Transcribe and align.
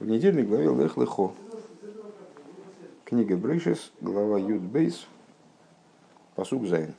в 0.00 0.06
недельной 0.06 0.42
главе 0.44 0.64
Лех 0.74 0.96
Лехо. 0.96 1.32
Книга 3.04 3.36
Брейшис, 3.36 3.92
глава 4.00 4.38
Юд 4.38 4.62
Бейс, 4.62 5.06
посук 6.34 6.66
Зайн. 6.66 6.94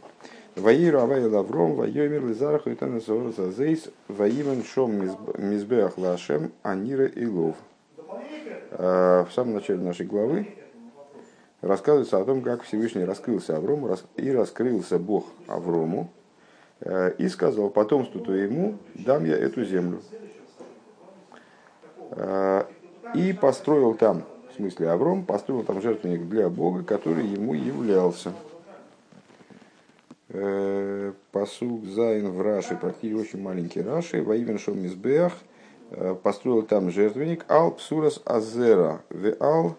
Ваиру 0.56 1.00
Авай 1.00 1.26
Лавром, 1.26 1.76
Вайомир 1.76 2.26
Лизараху 2.28 2.70
и 2.70 2.76
Танасор 2.76 3.34
Зазейс, 3.34 3.90
Ваимен 4.08 4.64
Шом 4.64 5.10
Мизбеах 5.38 5.98
Лашем, 5.98 6.52
Анира 6.62 7.06
и 7.06 7.26
Лов. 7.26 7.56
В 8.72 9.30
самом 9.34 9.56
начале 9.56 9.80
нашей 9.80 10.06
главы 10.06 10.54
рассказывается 11.62 12.20
о 12.20 12.26
том, 12.26 12.42
как 12.42 12.64
Всевышний 12.64 13.04
раскрылся 13.04 13.58
Аврому 13.58 13.98
и 14.16 14.32
раскрылся 14.32 15.00
Бог 15.00 15.26
Аврому 15.48 16.12
э, 16.82 17.14
и 17.18 17.28
сказал 17.30 17.70
потомству 17.70 18.20
твоему, 18.20 18.78
дам 18.96 19.26
я 19.26 19.38
эту 19.38 19.64
землю. 19.64 20.02
Э, 23.14 23.18
и 23.18 23.34
построил 23.34 23.94
там, 23.96 24.24
в 24.52 24.56
смысле 24.56 24.90
Авром, 24.90 25.26
построил 25.26 25.64
там 25.64 25.82
жертвенник 25.82 26.28
для 26.28 26.50
Бога, 26.50 26.84
который 26.84 27.26
ему 27.26 27.54
являлся. 27.54 28.34
Э, 30.30 31.14
посуг 31.32 31.86
Зайн 31.86 32.32
в 32.32 32.42
Раши, 32.42 32.76
практически 32.76 33.20
очень 33.20 33.42
маленький 33.42 33.82
Раши, 33.82 34.22
во 34.22 34.36
имя 34.36 34.58
Мизбеах, 34.68 35.34
построил 36.24 36.62
там 36.62 36.90
жертвенник 36.90 37.44
Ал 37.50 37.72
Псурас 37.72 38.22
Азера, 38.24 39.02
Ве 39.10 39.36
Ал 39.42 39.76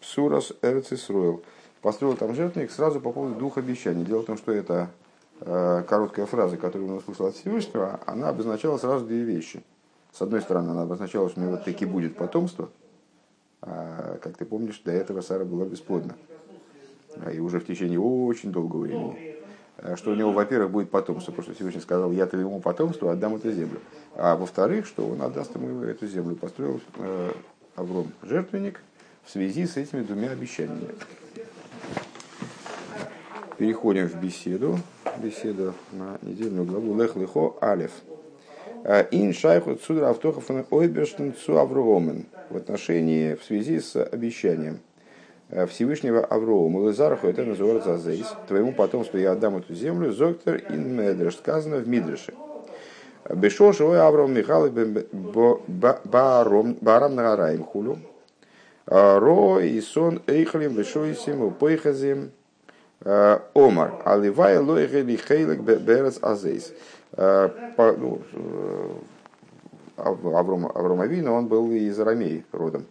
Псурас 0.00 0.52
Эрцисруэл. 0.62 1.42
Построил 1.80 2.16
там 2.16 2.34
жертвенник 2.34 2.70
сразу 2.70 3.00
по 3.00 3.12
поводу 3.12 3.34
двух 3.36 3.56
обещаний. 3.56 4.04
Дело 4.04 4.22
в 4.22 4.26
том, 4.26 4.36
что 4.36 4.52
это 4.52 4.90
э, 5.40 5.84
короткая 5.88 6.26
фраза, 6.26 6.56
которую 6.56 6.90
он 6.90 6.98
услышал 6.98 7.26
от 7.26 7.36
Всевышнего, 7.36 8.00
она 8.04 8.28
обозначала 8.28 8.78
сразу 8.78 9.06
две 9.06 9.22
вещи. 9.22 9.62
С 10.18 10.22
одной 10.22 10.42
стороны, 10.42 10.70
она 10.70 10.82
обозначала, 10.82 11.30
что 11.30 11.40
у 11.40 11.44
него 11.44 11.56
таки 11.58 11.86
будет 11.86 12.16
потомство. 12.16 12.70
А, 13.62 14.18
как 14.20 14.36
ты 14.36 14.44
помнишь, 14.44 14.82
до 14.84 14.90
этого 14.90 15.20
Сара 15.20 15.44
была 15.44 15.64
бесплодна. 15.64 16.16
А, 17.24 17.30
и 17.30 17.38
уже 17.38 17.60
в 17.60 17.66
течение 17.66 18.00
очень 18.00 18.50
долгого 18.50 18.80
времени. 18.80 19.36
А, 19.76 19.96
что 19.96 20.10
у 20.10 20.16
него, 20.16 20.32
во-первых, 20.32 20.72
будет 20.72 20.90
потомство, 20.90 21.30
потому 21.30 21.44
что 21.44 21.54
Всевышний 21.54 21.80
сказал, 21.80 22.10
я 22.10 22.26
твоему 22.26 22.60
потомству 22.60 23.10
отдам 23.10 23.36
эту 23.36 23.52
землю. 23.52 23.78
А 24.16 24.34
во-вторых, 24.34 24.86
что 24.86 25.06
он 25.06 25.22
отдаст 25.22 25.54
ему 25.54 25.84
эту 25.84 26.08
землю. 26.08 26.34
Построил 26.34 26.80
э, 26.96 27.30
Авром 27.76 28.10
жертвенник, 28.24 28.80
в 29.24 29.30
связи 29.30 29.66
с 29.66 29.76
этими 29.76 30.02
двумя 30.02 30.32
обещаниями. 30.32 30.96
Переходим 33.56 34.08
в 34.08 34.20
беседу. 34.20 34.80
Беседу 35.22 35.74
на 35.92 36.18
недельную 36.22 36.66
главу 36.66 37.00
Лех 37.00 37.14
Лехо 37.14 37.54
Алев. 37.60 37.92
А, 38.84 39.06
ин 39.10 39.32
шайху 39.32 39.74
цудра 39.74 40.10
автохов 40.10 40.50
ойберштен 40.70 41.34
цу 41.34 41.58
Авромен. 41.58 42.26
В 42.50 42.56
отношении, 42.56 43.34
в 43.34 43.44
связи 43.44 43.80
с 43.80 44.02
обещанием 44.02 44.80
а, 45.50 45.66
Всевышнего 45.66 46.24
Авроому. 46.24 46.88
Лезарху 46.88 47.26
это 47.26 47.44
называется 47.44 47.94
Азейс. 47.94 48.34
Твоему 48.46 48.72
потомству 48.72 49.18
я 49.18 49.32
отдам 49.32 49.56
эту 49.56 49.74
землю. 49.74 50.12
Зоктор 50.12 50.62
ин 50.70 50.96
Медреш. 50.96 51.36
Сказано 51.36 51.78
в 51.78 51.88
Мидреше. 51.88 52.34
Бешо 53.28 53.72
живой 53.72 54.00
Авраам 54.00 54.32
Михайлов 54.32 54.72
Барам 56.04 57.14
Нагараем 57.14 57.64
Хулю. 57.64 57.98
Ро 58.86 59.60
и 59.60 59.80
сон 59.82 60.22
эйхлим 60.26 60.74
вешойсим 60.74 61.42
упойхазим 61.42 62.30
омар. 63.04 64.00
Аливай 64.06 64.56
лоихели 64.56 65.16
хейлек 65.16 65.60
берец 65.60 66.18
азейс. 66.22 66.72
Ну, 67.18 68.22
Авром, 69.96 70.66
Авром 70.66 71.00
Авину, 71.00 71.34
он 71.34 71.48
был 71.48 71.72
из 71.72 71.98
Арамеи 71.98 72.44
родом. 72.52 72.86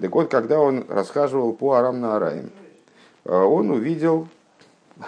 Так 0.00 0.14
вот, 0.14 0.30
когда 0.30 0.60
он 0.60 0.84
расхаживал 0.88 1.52
по 1.52 1.72
Арам 1.72 2.00
на 2.00 2.16
Араим, 2.16 2.50
он 3.24 3.70
увидел, 3.70 4.28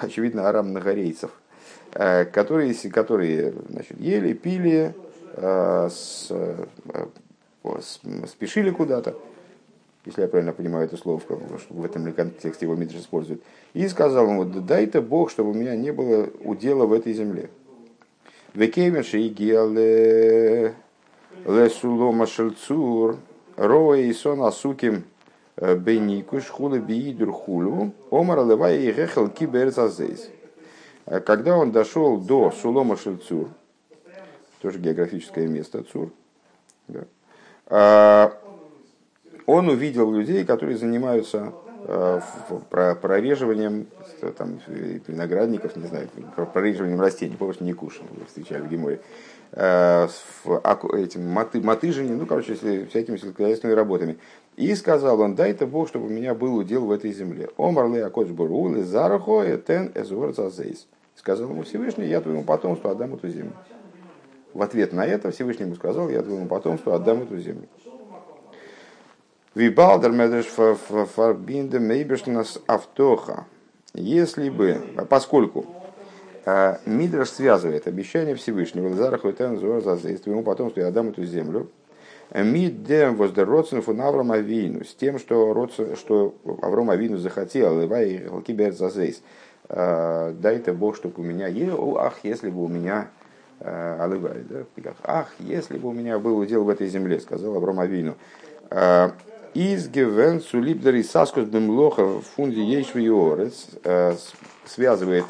очевидно, 0.00 0.48
Арам 0.48 0.72
Нагорейцев, 0.72 1.30
которые, 1.92 2.74
которые 2.90 3.54
значит, 3.68 4.00
ели, 4.00 4.32
пили, 4.32 4.92
спешили 8.26 8.70
куда-то 8.70 9.14
если 10.04 10.22
я 10.22 10.28
правильно 10.28 10.52
понимаю 10.52 10.86
это 10.86 10.96
слово, 10.96 11.20
что 11.20 11.40
в 11.70 11.84
этом 11.84 12.06
ли 12.06 12.12
контексте 12.12 12.66
его 12.66 12.74
Мидриш 12.74 13.02
использует, 13.02 13.40
и 13.72 13.86
сказал 13.86 14.26
ему, 14.26 14.44
дай-то 14.44 15.00
Бог, 15.00 15.30
чтобы 15.30 15.50
у 15.50 15.54
меня 15.54 15.76
не 15.76 15.92
было 15.92 16.28
удела 16.42 16.86
в 16.86 16.92
этой 16.92 17.12
земле. 17.12 17.50
Векеменши 18.54 19.18
и 19.20 20.72
лесулома 21.46 22.26
шельцур, 22.26 23.16
роа 23.56 23.96
и 23.96 24.12
сон 24.12 24.42
асуким 24.42 25.04
э, 25.56 25.74
бейникуш 25.74 26.48
хулы 26.48 26.78
биидур 26.78 27.32
хулу, 27.32 27.92
омар 28.10 28.46
левая 28.46 28.78
и 28.78 28.92
рехел 28.92 29.28
киберцазейс. 29.28 30.30
Э, 31.06 31.20
когда 31.20 31.56
он 31.56 31.72
дошел 31.72 32.18
до 32.18 32.50
Сулома 32.50 32.96
Шельцур, 32.96 33.48
тоже 34.60 34.78
географическое 34.78 35.48
место 35.48 35.82
Цур, 35.82 36.10
да, 36.88 37.04
а, 37.66 38.38
он 39.46 39.68
увидел 39.68 40.12
людей, 40.12 40.44
которые 40.44 40.76
занимаются 40.76 41.52
прореживанием 43.00 43.86
там, 44.36 44.60
виноградников, 45.06 45.76
не 45.76 45.86
знаю, 45.86 46.08
прореживанием 46.52 47.00
растений, 47.00 47.36
помнишь, 47.36 47.60
не 47.60 47.72
кушали, 47.72 48.06
встречали 48.26 48.62
в 48.62 48.68
Геморе, 48.68 49.00
э, 49.52 50.08
этим 50.94 51.28
маты, 51.28 51.60
мотыжением, 51.60 52.18
ну, 52.18 52.26
короче, 52.26 52.54
всякими 52.54 53.16
сельскохозяйственными 53.16 53.76
работами. 53.76 54.18
И 54.56 54.74
сказал 54.74 55.20
он, 55.20 55.34
дай-то 55.34 55.66
Бог, 55.66 55.88
чтобы 55.88 56.06
у 56.06 56.10
меня 56.10 56.34
был 56.34 56.56
удел 56.56 56.84
в 56.84 56.90
этой 56.90 57.12
земле. 57.12 57.48
Омар 57.56 57.88
ле 57.88 58.04
акоч 58.04 58.28
бурулы 58.28 58.84
зарахо 58.84 59.42
этен 59.42 59.90
эзуэр. 59.94 60.34
Сказал 61.14 61.50
ему 61.50 61.62
Всевышний, 61.62 62.06
я 62.06 62.20
твоему 62.20 62.44
потомству 62.44 62.90
отдам 62.90 63.14
эту 63.14 63.28
землю. 63.28 63.52
В 64.52 64.60
ответ 64.60 64.92
на 64.92 65.06
это 65.06 65.30
Всевышний 65.30 65.64
ему 65.64 65.74
сказал, 65.74 66.10
я 66.10 66.22
твоему 66.22 66.46
потомству 66.46 66.92
отдам 66.92 67.22
эту 67.22 67.38
землю. 67.38 67.66
Вибалдер 69.54 70.12
медреш 70.12 70.46
фарбинде 70.46 71.78
мейбешнас 71.78 72.58
автоха. 72.66 73.44
Если 73.92 74.48
бы, 74.48 74.80
поскольку 75.10 75.66
э, 76.46 76.78
Мидраш 76.86 77.28
связывает 77.28 77.86
обещание 77.86 78.34
Всевышнего, 78.34 78.88
Лазараху 78.88 79.28
и 79.28 79.34
за 79.34 80.18
твоему 80.18 80.42
потомству 80.42 80.80
я 80.80 80.88
отдам 80.88 81.10
эту 81.10 81.24
землю, 81.24 81.68
Миддем 82.34 83.16
воздеродцен 83.16 83.82
фун 83.82 84.00
Авраам 84.00 84.32
Авину, 84.32 84.86
с 84.86 84.94
тем, 84.94 85.18
что, 85.18 85.68
что 85.96 86.34
Авраам 86.62 86.88
Авину 86.88 87.18
захотел, 87.18 87.78
Левай 87.78 88.26
Лкибер 88.26 88.72
Зазейс, 88.72 89.22
э, 89.68 90.32
дай-то 90.40 90.72
Бог, 90.72 90.96
чтобы 90.96 91.20
у 91.20 91.24
меня, 91.24 91.48
ах, 91.98 92.14
если 92.22 92.48
бы 92.48 92.64
у 92.64 92.68
меня 92.68 93.10
Алывай, 93.60 94.42
да? 94.48 94.64
ах, 95.04 95.28
если 95.38 95.76
бы 95.76 95.90
у 95.90 95.92
меня 95.92 96.18
был 96.18 96.38
удел 96.38 96.64
в 96.64 96.70
этой 96.70 96.88
земле, 96.88 97.20
сказал 97.20 97.54
Авраам 97.54 97.80
Авину. 97.80 98.16
Из 99.54 99.86
гевен 99.90 100.40
сулибдери 100.40 101.02
саскус 101.02 101.44
бемлоха 101.44 102.20
фунди 102.20 102.60
ейшвиорец 102.60 103.66
э, 103.84 104.14
связывает, 104.64 105.26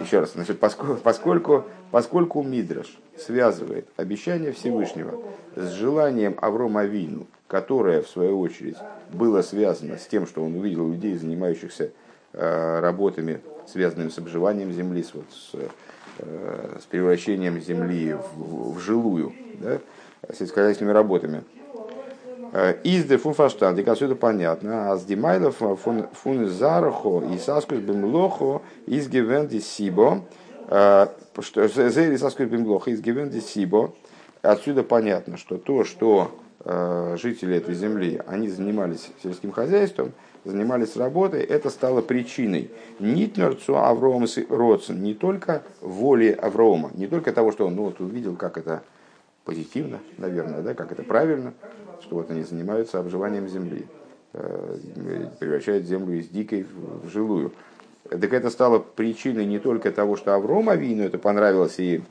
еще 0.00 0.20
раз, 0.20 0.34
значит, 0.34 0.60
поскольку, 0.60 0.94
поскольку, 1.02 1.64
поскольку 1.90 2.42
Мидраш 2.44 2.96
связывает 3.18 3.88
обещание 3.96 4.52
Всевышнего 4.52 5.20
с 5.56 5.70
желанием 5.70 6.36
Аврома 6.40 6.84
Вину, 6.84 7.26
которое, 7.48 8.02
в 8.02 8.08
свою 8.08 8.38
очередь, 8.38 8.76
было 9.12 9.42
связано 9.42 9.98
с 9.98 10.06
тем, 10.06 10.24
что 10.24 10.44
он 10.44 10.54
увидел 10.54 10.88
людей, 10.88 11.16
занимающихся 11.16 11.90
э, 12.32 12.78
работами, 12.78 13.40
связанными 13.66 14.10
с 14.10 14.18
обживанием 14.18 14.70
земли, 14.70 15.02
с, 15.02 15.14
вот, 15.14 15.26
с, 15.32 15.56
э, 16.18 16.78
с 16.80 16.84
превращением 16.84 17.60
земли 17.60 18.14
в, 18.36 18.74
в 18.74 18.78
жилую, 18.78 19.32
да, 19.58 19.80
сельскохозяйственными 20.32 20.94
работами– 20.94 21.42
из 22.82 23.04
де 23.04 23.16
фун 23.16 23.34
фаштандик, 23.34 23.88
отсюда 23.88 24.14
понятно. 24.16 24.92
А 24.92 24.96
с 24.96 25.04
димайлов 25.04 25.56
фун 25.58 26.46
зарахо 26.48 27.22
и 27.22 27.38
саскус 27.38 27.78
бимлохо 27.78 28.62
из 28.86 29.08
гивенди 29.08 29.58
сибо. 29.58 30.22
Что 30.66 31.68
зейли 31.68 32.16
саскус 32.16 32.46
бимлохо 32.46 32.90
из 32.90 33.00
гивенди 33.00 33.40
сибо. 33.40 33.92
Отсюда 34.42 34.82
понятно, 34.82 35.36
что 35.36 35.58
то, 35.58 35.84
что 35.84 36.30
жители 36.62 37.56
этой 37.56 37.74
земли, 37.74 38.20
они 38.26 38.48
занимались 38.48 39.10
сельским 39.22 39.50
хозяйством, 39.50 40.12
занимались 40.44 40.96
работой, 40.96 41.42
это 41.42 41.70
стало 41.70 42.02
причиной 42.02 42.70
нитнерцу 42.98 43.78
Аврома 43.78 44.26
Родсен, 44.50 45.02
не 45.02 45.14
только 45.14 45.62
воли 45.80 46.30
Аврома, 46.30 46.90
не 46.94 47.06
только 47.06 47.32
того, 47.32 47.52
что 47.52 47.66
он 47.66 47.76
ну, 47.76 47.84
вот, 47.84 48.00
увидел, 48.00 48.36
как 48.36 48.58
это 48.58 48.82
позитивно, 49.44 50.00
наверное, 50.18 50.60
да, 50.60 50.74
как 50.74 50.92
это 50.92 51.02
правильно, 51.02 51.54
что 52.02 52.16
вот 52.16 52.30
они 52.30 52.42
занимаются 52.42 52.98
обживанием 52.98 53.48
земли, 53.48 53.86
э, 54.32 54.76
превращают 55.38 55.86
землю 55.86 56.18
из 56.18 56.28
дикой 56.28 56.66
в 57.02 57.08
жилую. 57.08 57.52
Так 58.08 58.32
это 58.32 58.50
стало 58.50 58.78
причиной 58.78 59.46
не 59.46 59.58
только 59.58 59.92
того, 59.92 60.16
что 60.16 60.34
Авром 60.34 60.68
Авину 60.68 61.02
это 61.02 61.18
понравилось, 61.18 61.78
и 61.78 62.02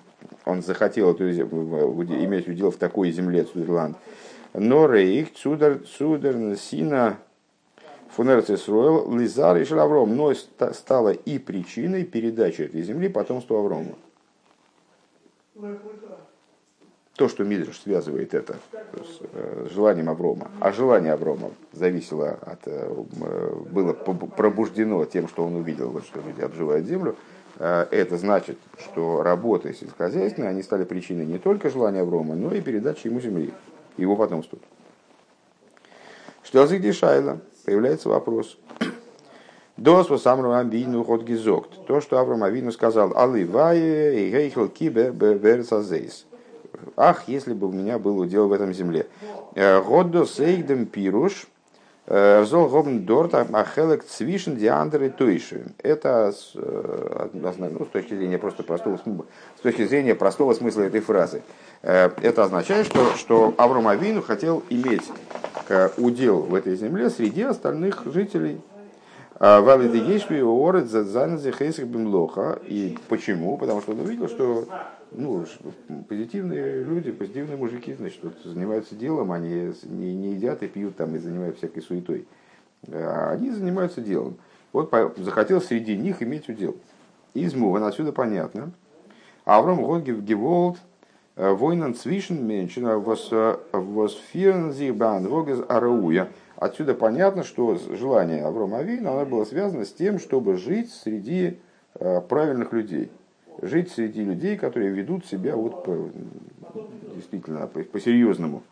он 0.45 0.61
захотел 0.61 1.11
эту 1.11 1.29
иметь 1.29 2.47
удел 2.47 2.71
в 2.71 2.77
такой 2.77 3.11
земле, 3.11 3.43
Цудерланд, 3.43 3.97
Норейх, 4.53 5.33
Цудер, 5.33 5.79
Цудер, 5.97 6.55
Сина, 6.57 7.17
Фунерцис 8.11 8.67
Ройл, 8.67 9.15
Лизар 9.15 9.57
и 9.57 9.65
Шалавром, 9.65 10.15
но 10.15 10.33
стало 10.33 11.09
и 11.09 11.37
причиной 11.37 12.03
передачи 12.05 12.63
этой 12.63 12.81
земли 12.81 13.09
потомству 13.09 13.57
Аврома. 13.57 13.95
То, 17.19 17.27
что 17.27 17.43
Мидриш 17.43 17.81
связывает 17.81 18.33
это 18.33 18.55
с 18.93 19.19
э, 19.33 19.67
желанием 19.73 20.09
Аврома, 20.09 20.49
а 20.61 20.71
желание 20.71 21.11
Аврома 21.11 21.51
зависело 21.73 22.39
от, 22.41 22.61
э, 22.65 22.93
было 23.69 23.91
пробуждено 23.91 25.03
тем, 25.03 25.27
что 25.27 25.43
он 25.43 25.55
увидел, 25.55 25.89
вот, 25.89 26.05
что 26.05 26.21
люди 26.25 26.39
обживают 26.39 26.87
землю, 26.87 27.17
э, 27.57 27.87
это 27.91 28.17
значит, 28.17 28.57
что 28.77 29.21
работы 29.21 29.73
сельскохозяйственные, 29.73 30.51
они 30.51 30.63
стали 30.63 30.85
причиной 30.85 31.25
не 31.25 31.39
только 31.39 31.69
желания 31.69 32.03
Аврома, 32.03 32.35
но 32.35 32.53
и 32.53 32.61
передачи 32.61 33.07
ему 33.07 33.19
земли, 33.19 33.53
его 33.97 34.15
потомству. 34.15 34.57
Что 36.43 36.67
за 36.67 36.93
Шайла? 36.93 37.41
Появляется 37.65 38.07
вопрос. 38.07 38.57
Дос 39.75 40.09
was 40.09 40.25
Амрам 40.25 40.53
Авину 40.53 41.03
ход 41.03 41.23
гизокт. 41.23 41.85
То, 41.85 41.99
что 41.99 42.17
Авраам 42.17 42.43
Авину 42.43 42.71
сказал, 42.71 43.11
Алы 43.17 43.41
и 43.41 43.45
гейхел 43.45 44.69
кибе 44.69 45.11
берцазейс. 45.11 46.25
Ах, 46.97 47.27
если 47.27 47.53
бы 47.53 47.67
у 47.67 47.71
меня 47.71 47.99
был 47.99 48.19
удел 48.19 48.47
в 48.47 48.53
этом 48.53 48.73
земле. 48.73 49.07
Э, 49.55 49.81
Годдо 49.81 50.25
сейгдем 50.25 50.85
пируш, 50.85 51.47
э, 52.07 52.43
Зол 52.45 52.67
гобн 52.69 53.05
дорт 53.05 53.33
ахелек 53.33 54.03
цвишен 54.03 54.55
диандер 54.57 55.03
и. 55.03 55.73
Это 55.77 56.33
э, 56.55 57.29
ну, 57.33 57.85
с 57.85 57.89
точки 57.89 58.15
зрения 58.15 58.37
просто 58.37 58.63
простого 58.63 58.97
с 59.57 59.61
точки 59.61 59.85
зрения 59.85 60.15
простого 60.15 60.53
смысла 60.53 60.81
этой 60.81 61.01
фразы. 61.01 61.41
Это 61.81 62.43
означает, 62.43 62.87
что, 62.87 63.15
что 63.15 63.53
Авраам 63.57 63.87
Авину 63.87 64.21
хотел 64.21 64.63
иметь 64.69 65.09
удел 65.97 66.41
в 66.41 66.55
этой 66.55 66.75
земле 66.75 67.09
среди 67.09 67.43
остальных 67.43 68.03
жителей 68.05 68.59
Валидегейшви 69.39 70.41
орет 70.41 70.89
за 70.89 71.05
хейсах 71.51 71.85
бимлоха. 71.85 72.59
И 72.65 72.97
почему? 73.07 73.57
Потому 73.57 73.81
что 73.81 73.93
он 73.93 74.01
увидел, 74.01 74.27
что 74.27 74.65
ну, 75.11 75.45
позитивные 76.07 76.83
люди, 76.83 77.11
позитивные 77.11 77.57
мужики, 77.57 77.93
значит, 77.93 78.19
вот, 78.23 78.37
занимаются 78.43 78.95
делом, 78.95 79.31
они 79.31 79.73
не, 79.83 80.15
не 80.15 80.33
едят 80.33 80.63
и 80.63 80.67
пьют 80.67 80.95
там 80.95 81.15
и 81.15 81.19
занимаются 81.19 81.65
всякой 81.65 81.81
суетой. 81.81 82.27
А 82.87 83.31
они 83.31 83.51
занимаются 83.51 84.01
делом. 84.01 84.37
Вот 84.71 84.93
захотел 85.17 85.61
среди 85.61 85.97
них 85.97 86.21
иметь 86.21 86.47
удел. 86.49 86.75
Измуван, 87.33 87.83
отсюда 87.83 88.11
понятно. 88.11 88.71
Авром 89.45 89.83
Гогев 89.83 90.21
Геволд, 90.21 90.77
э, 91.35 91.51
Войнан 91.51 91.95
Цвишен 91.95 92.45
Меншина, 92.45 92.99
Восфирн 92.99 94.71
Зибан, 94.71 95.27
Вогез 95.27 95.59
Арауя. 95.67 96.29
Отсюда 96.55 96.93
понятно, 96.93 97.43
что 97.43 97.77
желание 97.95 98.43
Аврома 98.43 98.79
Авина 98.79 99.11
оно 99.11 99.25
было 99.25 99.45
связано 99.45 99.85
с 99.85 99.93
тем, 99.93 100.19
чтобы 100.19 100.57
жить 100.57 100.91
среди 100.91 101.57
э, 101.95 102.21
правильных 102.21 102.73
людей. 102.73 103.11
Жить 103.61 103.91
среди 103.91 104.23
людей, 104.23 104.57
которые 104.57 104.91
ведут 104.91 105.25
себя 105.25 105.55
вот 105.55 105.83
по, 105.83 106.09
действительно 107.15 107.67
по-серьезному. 107.67 108.63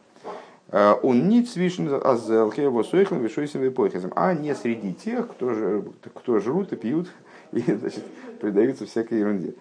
Э, 0.69 0.95
он 1.01 1.27
не 1.27 1.43
цвишен 1.43 1.89
азелхе 2.03 2.69
восойхлым 2.69 3.21
вишойсим 3.21 3.67
эпохизм, 3.67 4.11
а 4.15 4.33
не 4.33 4.53
среди 4.55 4.93
тех, 4.93 5.29
кто, 5.29 5.53
же, 5.53 5.83
кто 6.13 6.39
жрут 6.39 6.73
и 6.73 6.75
пьют 6.75 7.07
и 7.51 7.61
значит, 7.61 8.03
предаются 8.39 8.85
всякой 8.85 9.19
ерунде. 9.19 9.55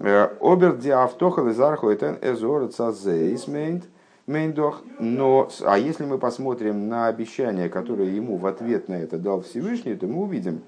Э, 0.00 0.28
Обер 0.40 0.76
диавтоха 0.76 1.42
лизарху 1.42 1.92
этен 1.92 2.18
эзор 2.20 2.70
Мейндох. 4.26 4.82
Но, 4.98 5.48
а 5.62 5.78
если 5.78 6.04
мы 6.04 6.18
посмотрим 6.18 6.88
на 6.88 7.06
обещание, 7.06 7.70
которое 7.70 8.10
ему 8.10 8.36
в 8.36 8.46
ответ 8.46 8.88
на 8.88 8.94
это 8.94 9.18
дал 9.18 9.40
Всевышний, 9.40 9.94
то 9.94 10.06
мы 10.06 10.22
увидим, 10.22 10.60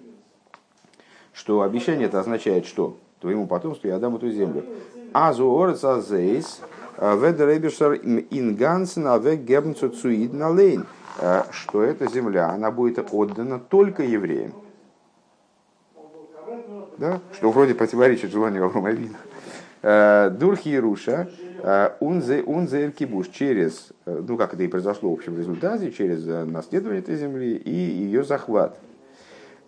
что 1.34 1.60
обещание 1.60 2.06
это 2.06 2.20
означает 2.20 2.64
что? 2.64 2.96
Твоему 3.20 3.46
потомству 3.46 3.88
я 3.88 3.98
дам 3.98 4.16
эту 4.16 4.30
землю. 4.30 4.64
Азу 5.12 5.60
орец 5.60 5.84
азейс 5.84 6.60
э, 6.96 7.16
ведеребишер 7.16 7.94
ингансен 7.94 9.06
авек 9.06 9.40
гебнцу 9.40 9.90
цуид 9.90 10.32
на 10.32 10.48
лейн. 10.48 10.86
Э, 11.18 11.42
что 11.50 11.82
эта 11.82 12.10
земля, 12.10 12.48
она 12.48 12.70
будет 12.70 13.12
отдана 13.12 13.58
только 13.58 14.02
евреям. 14.02 14.52
Да? 16.96 17.20
Что 17.34 17.50
вроде 17.50 17.74
противоречит 17.74 18.30
желанию 18.30 18.64
Авраама 18.64 18.96
Э, 19.82 20.30
Дурхи 20.30 20.68
и 20.68 20.78
Руша, 20.78 21.28
э, 21.62 21.90
унзе 22.00 22.42
унзе 22.42 22.90
кибуш 22.90 23.28
через, 23.28 23.92
ну 24.04 24.36
как 24.36 24.52
это 24.52 24.62
и 24.62 24.68
произошло 24.68 25.10
в 25.10 25.14
общем 25.14 25.38
результате, 25.38 25.90
через 25.90 26.24
наследование 26.26 27.02
этой 27.02 27.16
земли 27.16 27.56
и 27.56 27.74
ее 27.74 28.22
захват. 28.22 28.78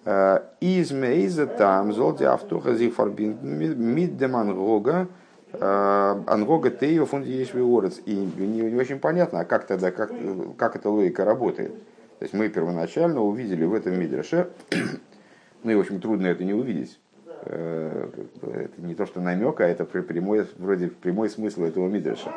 Из 0.05 0.91
мейза 0.91 1.47
там 1.47 1.93
золти 1.93 2.25
автоха 2.25 2.75
зих 2.75 2.95
фарбин 2.95 3.39
миддем 3.43 4.35
ангога 4.35 5.07
ангога 5.61 6.71
тею 6.71 7.07
фунди 7.07 7.31
есть 7.31 7.55
И 7.55 8.15
не, 8.15 8.77
очень 8.77 8.99
понятно, 8.99 9.41
а 9.41 9.45
как 9.45 9.67
тогда, 9.67 9.93
как, 9.93 10.11
как 10.57 10.75
эта 10.75 10.91
логика 10.91 11.25
работает. 11.25 11.73
То 12.19 12.25
есть 12.25 12.35
мы 12.35 12.49
первоначально 12.49 13.21
увидели 13.21 13.65
в 13.65 13.75
этом 13.75 13.99
мидреше, 13.99 14.51
ну 15.63 15.71
и 15.71 15.75
в 15.77 15.81
общем 15.81 16.01
трудно 16.01 16.27
это 16.27 16.43
не 16.43 16.55
увидеть, 16.55 16.99
Э, 17.45 18.09
это 18.43 18.81
не 18.81 18.95
то 18.95 19.07
что 19.07 19.21
намек, 19.21 19.61
а 19.61 19.67
это 19.67 19.85
прямой, 19.85 20.47
вроде 20.59 20.89
прямой 20.89 21.29
смысл 21.29 21.65
этого 21.65 21.89
мидраша. 21.89 22.33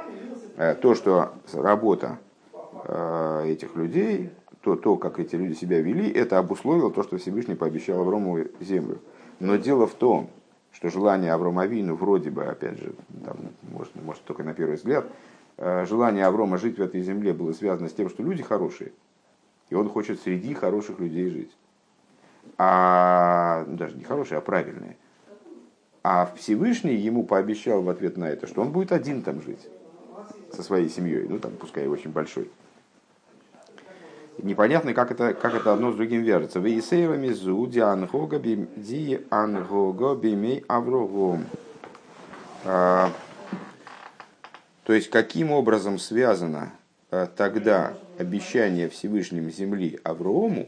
Э, 0.57 0.73
то, 0.73 0.95
что 0.95 1.33
работа 1.53 2.17
э, 2.85 3.43
этих 3.47 3.75
людей, 3.75 4.31
то, 4.65 4.75
то, 4.75 4.97
как 4.97 5.19
эти 5.19 5.35
люди 5.35 5.53
себя 5.53 5.79
вели, 5.79 6.09
это 6.09 6.39
обусловило 6.39 6.89
то, 6.89 7.03
что 7.03 7.17
Всевышний 7.17 7.53
пообещал 7.53 8.01
Аврому 8.01 8.39
землю. 8.59 8.99
Но 9.39 9.57
дело 9.57 9.85
в 9.85 9.93
том, 9.93 10.31
что 10.71 10.89
желание 10.89 11.31
Аврома 11.31 11.61
Авину 11.61 11.95
вроде 11.95 12.31
бы, 12.31 12.45
опять 12.45 12.79
же, 12.79 12.95
там, 13.23 13.37
может, 13.71 13.95
может 13.95 14.23
только 14.23 14.43
на 14.43 14.55
первый 14.55 14.77
взгляд, 14.77 15.05
желание 15.57 16.25
Аврома 16.25 16.57
жить 16.57 16.79
в 16.79 16.81
этой 16.81 17.01
земле 17.01 17.33
было 17.33 17.53
связано 17.53 17.89
с 17.89 17.93
тем, 17.93 18.09
что 18.09 18.23
люди 18.23 18.41
хорошие. 18.41 18.91
И 19.69 19.75
он 19.75 19.87
хочет 19.87 20.19
среди 20.19 20.55
хороших 20.55 20.99
людей 20.99 21.29
жить 21.29 21.51
а 22.57 23.65
даже 23.67 23.95
не 23.95 24.03
хорошие, 24.03 24.37
а 24.37 24.41
правильные. 24.41 24.97
А 26.03 26.31
Всевышний 26.37 26.95
ему 26.95 27.23
пообещал 27.23 27.81
в 27.81 27.89
ответ 27.89 28.17
на 28.17 28.29
это, 28.29 28.47
что 28.47 28.61
он 28.61 28.71
будет 28.71 28.91
один 28.91 29.21
там 29.21 29.41
жить 29.41 29.67
со 30.51 30.63
своей 30.63 30.89
семьей, 30.89 31.27
ну 31.27 31.39
там 31.39 31.51
пускай 31.53 31.87
очень 31.87 32.11
большой. 32.11 32.49
Непонятно, 34.37 34.93
как 34.93 35.11
это, 35.11 35.33
как 35.33 35.55
это 35.55 35.73
одно 35.73 35.91
с 35.91 35.95
другим 35.95 36.23
вяжется. 36.23 36.59
Вейсейвами 36.59 37.29
зу 37.29 37.69
ангога 37.79 38.39
бимей 40.15 40.63
аврогом. 40.67 41.45
А, 42.65 43.11
то 44.83 44.93
есть, 44.93 45.09
каким 45.09 45.51
образом 45.51 45.99
связано 45.99 46.73
а, 47.11 47.27
тогда 47.27 47.93
обещание 48.17 48.89
Всевышним 48.89 49.49
земли 49.49 49.99
Аврому 50.03 50.67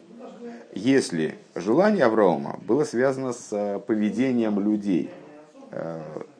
если 0.74 1.36
желание 1.56 2.06
Авраама 2.06 2.60
было 2.68 2.84
связано 2.84 3.34
с 3.34 3.48
э, 3.52 3.80
поведением 3.80 4.60
людей, 4.60 5.10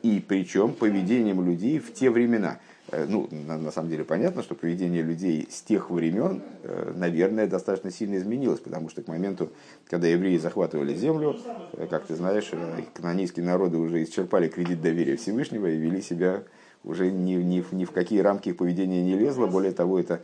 и 0.02 0.24
причем 0.26 0.72
поведением 0.72 1.44
людей 1.44 1.78
в 1.78 1.92
те 1.92 2.10
времена. 2.10 2.58
Э, 2.88 3.06
ну, 3.08 3.28
на, 3.30 3.58
на 3.58 3.70
самом 3.70 3.90
деле 3.90 4.04
понятно, 4.04 4.42
что 4.42 4.54
поведение 4.54 5.02
людей 5.02 5.46
с 5.50 5.62
тех 5.62 5.90
времен, 5.90 6.42
наверное, 6.62 7.46
достаточно 7.46 7.90
сильно 7.90 8.16
изменилось, 8.16 8.60
потому 8.60 8.88
что 8.88 9.02
к 9.02 9.08
моменту, 9.08 9.50
когда 9.86 10.08
евреи 10.08 10.38
захватывали 10.38 10.94
землю, 10.94 11.40
как 11.90 12.06
ты 12.06 12.16
знаешь, 12.16 12.50
канонийские 12.94 13.44
народы 13.44 13.76
уже 13.78 14.02
исчерпали 14.02 14.48
кредит 14.48 14.80
доверия 14.80 15.16
Всевышнего 15.16 15.66
и 15.66 15.76
вели 15.76 16.00
себя 16.00 16.44
уже 16.84 17.10
ни, 17.10 17.34
ни, 17.34 17.64
ни 17.72 17.84
в 17.84 17.90
какие 17.90 18.20
рамки 18.20 18.50
их 18.50 18.56
поведения 18.56 19.02
не 19.02 19.16
лезло. 19.16 19.46
Более 19.46 19.72
того, 19.72 19.98
это 19.98 20.22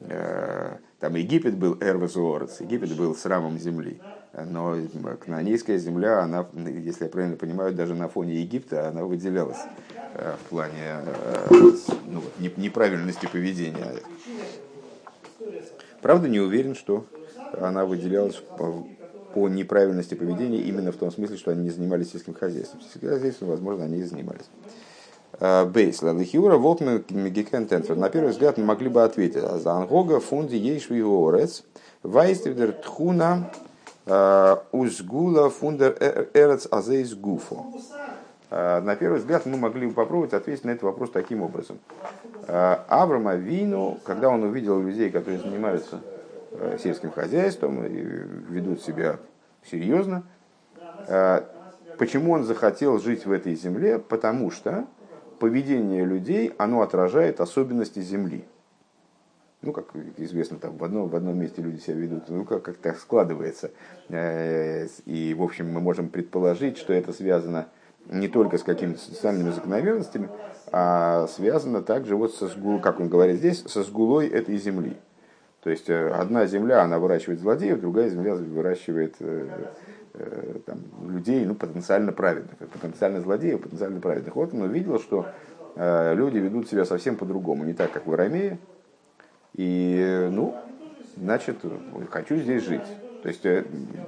там 0.00 1.14
Египет 1.14 1.56
был 1.56 1.76
Эрвазуорец, 1.80 2.60
Египет 2.60 2.96
был 2.96 3.14
срамом 3.14 3.58
земли. 3.58 4.00
Но 4.32 4.76
кнанейская 5.20 5.78
земля, 5.78 6.20
она, 6.20 6.46
если 6.54 7.04
я 7.04 7.10
правильно 7.10 7.36
понимаю, 7.36 7.74
даже 7.74 7.94
на 7.94 8.08
фоне 8.08 8.40
Египта 8.40 8.88
она 8.88 9.04
выделялась 9.04 9.58
э, 10.14 10.34
в 10.44 10.48
плане 10.50 11.00
э, 11.04 11.48
ну, 12.06 12.22
неправильности 12.56 13.26
поведения. 13.26 13.92
Правда, 16.00 16.28
не 16.28 16.38
уверен, 16.38 16.76
что 16.76 17.06
она 17.60 17.84
выделялась 17.84 18.36
по, 18.56 18.86
по 19.34 19.48
неправильности 19.48 20.14
поведения 20.14 20.60
именно 20.60 20.92
в 20.92 20.96
том 20.96 21.10
смысле, 21.10 21.36
что 21.36 21.50
они 21.50 21.64
не 21.64 21.70
занимались 21.70 22.12
сельским 22.12 22.34
хозяйством. 22.34 22.80
Сельским 22.82 23.08
хозяйством, 23.08 23.48
возможно, 23.48 23.84
они 23.84 23.98
и 23.98 24.04
занимались. 24.04 24.48
Э, 25.38 25.64
Бейс, 25.64 26.02
Лихиура, 26.02 26.56
Волтмен, 26.56 27.04
Мегикен 27.10 27.66
Тенфер. 27.66 27.96
На 27.96 28.08
первый 28.08 28.30
взгляд 28.30 28.58
мы 28.58 28.64
могли 28.64 28.88
бы 28.88 29.04
ответить. 29.04 29.42
«А 29.42 29.58
за 29.58 29.72
Ангога, 29.72 30.20
Фунди, 30.20 30.56
Ейшви, 30.56 31.02
Орец, 31.02 31.64
Вайстевдер, 32.02 32.72
Тхуна, 32.72 33.50
э, 34.06 34.56
Узгула, 34.72 35.50
Фундер, 35.50 35.96
э, 36.00 36.26
Эрец, 36.34 36.66
Азейс, 36.70 37.14
Гуфо. 37.14 37.66
На 38.50 38.96
первый 38.96 39.20
взгляд 39.20 39.46
мы 39.46 39.56
могли 39.56 39.86
бы 39.86 39.92
попробовать 39.92 40.32
ответить 40.32 40.64
на 40.64 40.70
этот 40.70 40.82
вопрос 40.82 41.12
таким 41.12 41.40
образом. 41.40 41.78
Авраам 42.48 43.28
Авину, 43.28 44.00
когда 44.02 44.28
он 44.28 44.42
увидел 44.42 44.80
людей, 44.80 45.08
которые 45.10 45.38
занимаются 45.38 46.00
сельским 46.82 47.12
хозяйством 47.12 47.86
и 47.86 47.92
ведут 47.92 48.82
себя 48.82 49.20
серьезно, 49.70 50.24
почему 51.96 52.32
он 52.32 52.42
захотел 52.42 52.98
жить 52.98 53.24
в 53.24 53.30
этой 53.30 53.54
земле? 53.54 54.00
Потому 54.00 54.50
что 54.50 54.86
поведение 55.40 56.04
людей, 56.04 56.54
оно 56.58 56.82
отражает 56.82 57.40
особенности 57.40 57.98
земли 57.98 58.44
ну, 59.62 59.72
как 59.72 59.92
известно, 60.16 60.58
там 60.58 60.76
в 60.78 60.84
одном, 60.84 61.08
в 61.08 61.16
одном 61.16 61.38
месте 61.38 61.60
люди 61.60 61.80
себя 61.80 61.96
ведут, 61.96 62.28
ну, 62.28 62.44
как, 62.44 62.62
как 62.62 62.76
так 62.76 62.98
складывается. 62.98 63.70
Э, 64.08 64.86
и, 65.04 65.34
в 65.34 65.42
общем, 65.42 65.70
мы 65.70 65.80
можем 65.80 66.08
предположить, 66.08 66.78
что 66.78 66.92
это 66.92 67.12
связано 67.12 67.68
не 68.06 68.28
только 68.28 68.56
с 68.56 68.62
какими-то 68.62 68.98
социальными 68.98 69.50
закономерностями, 69.50 70.30
а 70.72 71.26
связано 71.26 71.82
также, 71.82 72.16
вот 72.16 72.34
со 72.34 72.48
сгул, 72.48 72.80
как 72.80 73.00
он 73.00 73.08
говорит 73.08 73.36
здесь, 73.36 73.62
со 73.66 73.82
сгулой 73.82 74.28
этой 74.28 74.56
земли. 74.56 74.96
То 75.62 75.68
есть 75.68 75.90
э, 75.90 76.08
одна 76.08 76.46
земля, 76.46 76.82
она 76.82 76.98
выращивает 76.98 77.40
злодеев, 77.40 77.80
другая 77.80 78.08
земля 78.08 78.34
выращивает 78.34 79.16
э, 79.20 79.46
там, 80.66 80.78
людей, 81.08 81.44
ну, 81.44 81.54
потенциально 81.54 82.12
праведных, 82.12 82.56
потенциально 82.56 83.20
злодеев, 83.20 83.60
потенциально 83.60 84.00
праведных. 84.00 84.36
Вот 84.36 84.54
он 84.54 84.62
увидел, 84.62 84.98
что 84.98 85.26
люди 85.76 86.38
ведут 86.38 86.68
себя 86.68 86.84
совсем 86.84 87.16
по-другому, 87.16 87.64
не 87.64 87.74
так, 87.74 87.92
как 87.92 88.06
в 88.06 88.12
Арамее, 88.12 88.58
и, 89.54 90.28
ну, 90.30 90.56
значит, 91.16 91.58
хочу 92.10 92.36
здесь 92.36 92.64
жить. 92.64 92.86
То 93.22 93.28
есть 93.28 93.44
э, 93.44 93.64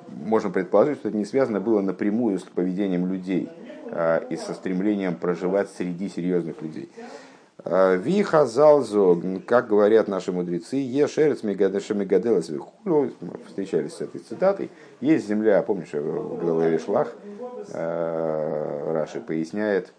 можно 0.08 0.50
предположить, 0.50 0.98
что 0.98 1.08
это 1.08 1.18
не 1.18 1.24
связано 1.24 1.60
было 1.60 1.80
напрямую 1.80 2.38
с 2.38 2.42
поведением 2.42 3.06
людей 3.06 3.50
а, 3.90 4.18
и 4.18 4.36
со 4.36 4.54
стремлением 4.54 5.16
проживать 5.16 5.68
среди 5.70 6.08
серьезных 6.08 6.62
людей. 6.62 6.88
А, 7.64 7.94
Виха 7.94 8.44
залзо, 8.44 9.20
как 9.46 9.68
говорят 9.68 10.08
наши 10.08 10.32
мудрецы, 10.32 10.76
ешерец 10.76 11.42
мегаделес 11.44 12.50
встречались 13.46 13.94
с 13.94 14.00
этой 14.00 14.20
цитатой. 14.20 14.70
Есть 15.00 15.28
земля, 15.28 15.62
помнишь, 15.62 15.92
в 15.92 16.44
голове 16.44 16.78
Шлах, 16.78 17.12
а, 17.72 18.92
Раши 18.92 19.20
поясняет, 19.20 19.92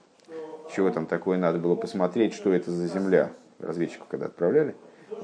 чего 0.75 0.89
там 0.89 1.05
такое 1.05 1.37
надо 1.37 1.59
было 1.59 1.75
посмотреть, 1.75 2.33
что 2.33 2.51
это 2.51 2.69
за 2.69 2.87
земля, 2.87 3.31
разведчиков 3.59 4.07
когда 4.09 4.25
отправляли. 4.25 4.75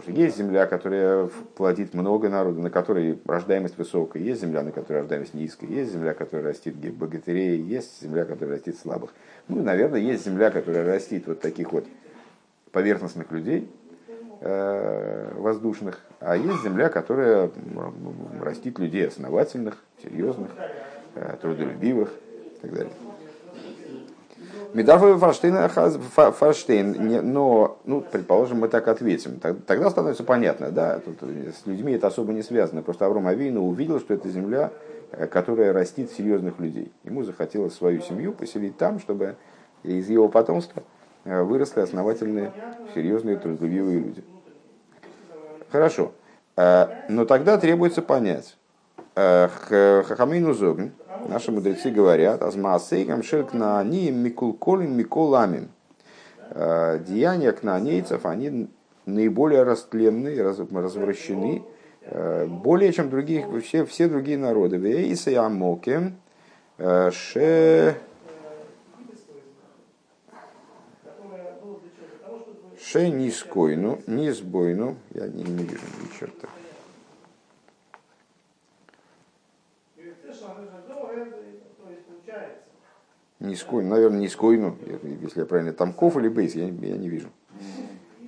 Есть 0.08 0.38
земля, 0.38 0.66
которая 0.66 1.30
плодит 1.56 1.94
много 1.94 2.30
народу, 2.30 2.62
на 2.62 2.70
которой 2.70 3.20
рождаемость 3.26 3.78
высокая, 3.78 4.22
есть 4.22 4.42
земля, 4.42 4.64
на 4.64 4.72
которой 4.72 5.00
рождаемость 5.00 5.34
низкая, 5.34 5.70
есть 5.70 5.92
земля, 5.92 6.14
которая 6.14 6.48
растит 6.48 6.76
богатырей, 6.94 7.60
есть 7.62 8.02
земля, 8.02 8.24
которая 8.24 8.58
растит 8.58 8.78
слабых. 8.78 9.14
Ну, 9.48 9.62
наверное, 9.62 10.00
есть 10.00 10.26
земля, 10.26 10.52
которая 10.52 10.86
растит 10.86 11.28
вот 11.28 11.42
таких 11.42 11.74
вот 11.74 11.86
поверхностных 12.72 13.32
людей, 13.32 13.70
э, 14.42 15.34
воздушных, 15.36 16.00
а 16.20 16.36
есть 16.36 16.64
земля, 16.64 16.90
которая 16.90 17.52
растит 18.42 18.80
людей 18.80 19.08
основательных, 19.08 19.84
серьезных, 20.02 20.50
э, 21.16 21.38
трудолюбивых 21.42 22.12
и 22.58 22.62
так 22.62 22.74
далее. 22.74 22.94
Медарфовый 24.74 25.18
Форштейн, 25.18 27.34
но, 27.34 27.80
ну, 27.86 28.02
предположим, 28.02 28.60
мы 28.60 28.68
так 28.68 28.88
ответим. 28.88 29.40
Тогда 29.40 29.90
становится 29.90 30.24
понятно, 30.24 30.70
да, 30.70 31.00
тут 31.00 31.24
с 31.24 31.66
людьми 31.66 31.94
это 31.94 32.08
особо 32.08 32.34
не 32.34 32.44
связано. 32.44 32.84
Просто 32.84 33.06
Авром 33.06 33.28
Авину 33.28 33.66
увидел, 33.66 34.00
что 34.00 34.14
это 34.14 34.30
земля, 34.30 34.72
э, 35.12 35.26
которая 35.26 35.74
растит 35.74 36.12
серьезных 36.12 36.60
людей. 36.60 36.92
Ему 37.04 37.24
захотелось 37.24 37.74
свою 37.74 38.02
семью 38.02 38.32
поселить 38.32 38.78
там, 38.78 39.00
чтобы 39.00 39.38
из 39.82 40.08
его 40.08 40.30
потомства 40.30 40.82
э, 40.82 40.99
выросли 41.26 41.82
основательные, 41.82 42.52
серьезные, 42.94 43.38
трудолюбивые 43.38 44.00
люди. 44.00 44.24
Хорошо. 45.72 46.12
Э, 46.56 46.88
но 47.10 47.26
тогда 47.26 47.58
требуется 47.58 48.02
понять. 48.02 48.56
Хахамейну 49.16 50.54
Зогн, 50.54 50.92
Наши 51.28 51.52
мудрецы 51.52 51.92
говорят, 51.92 52.42
азмаасейгам 52.42 53.24
шельк 53.24 53.54
на 53.54 53.80
они 53.80 54.10
микулколин 54.10 54.96
миколамин. 54.96 55.70
Э, 56.52 57.00
деяния 57.06 57.52
кнанейцев, 57.52 58.26
они 58.26 58.70
наиболее 59.06 59.64
растленны, 59.64 60.42
развращены, 60.42 61.64
э, 62.02 62.46
более 62.48 62.94
чем 62.94 63.10
других, 63.10 63.46
все, 63.64 63.86
все 63.86 64.08
другие 64.08 64.38
народы. 64.38 64.78
Вейса 64.78 65.32
ямоке 65.32 66.14
э, 66.78 67.12
ше 67.12 67.98
ше 72.92 73.10
низкойну, 73.10 74.00
низбойну, 74.08 74.96
я 75.14 75.28
не, 75.28 75.44
не 75.44 75.64
вижу 75.64 75.84
ни 76.02 76.20
черта. 76.20 76.48
Низкой, 83.40 83.84
наверное, 83.84 84.20
низкойну, 84.20 84.76
если 85.22 85.42
я 85.42 85.46
правильно, 85.46 85.72
там 85.72 85.94
ков 85.94 86.18
или 86.18 86.28
бейс, 86.28 86.56
я, 86.56 86.66
я 86.66 86.98
не 86.98 87.10
вижу. 87.10 87.30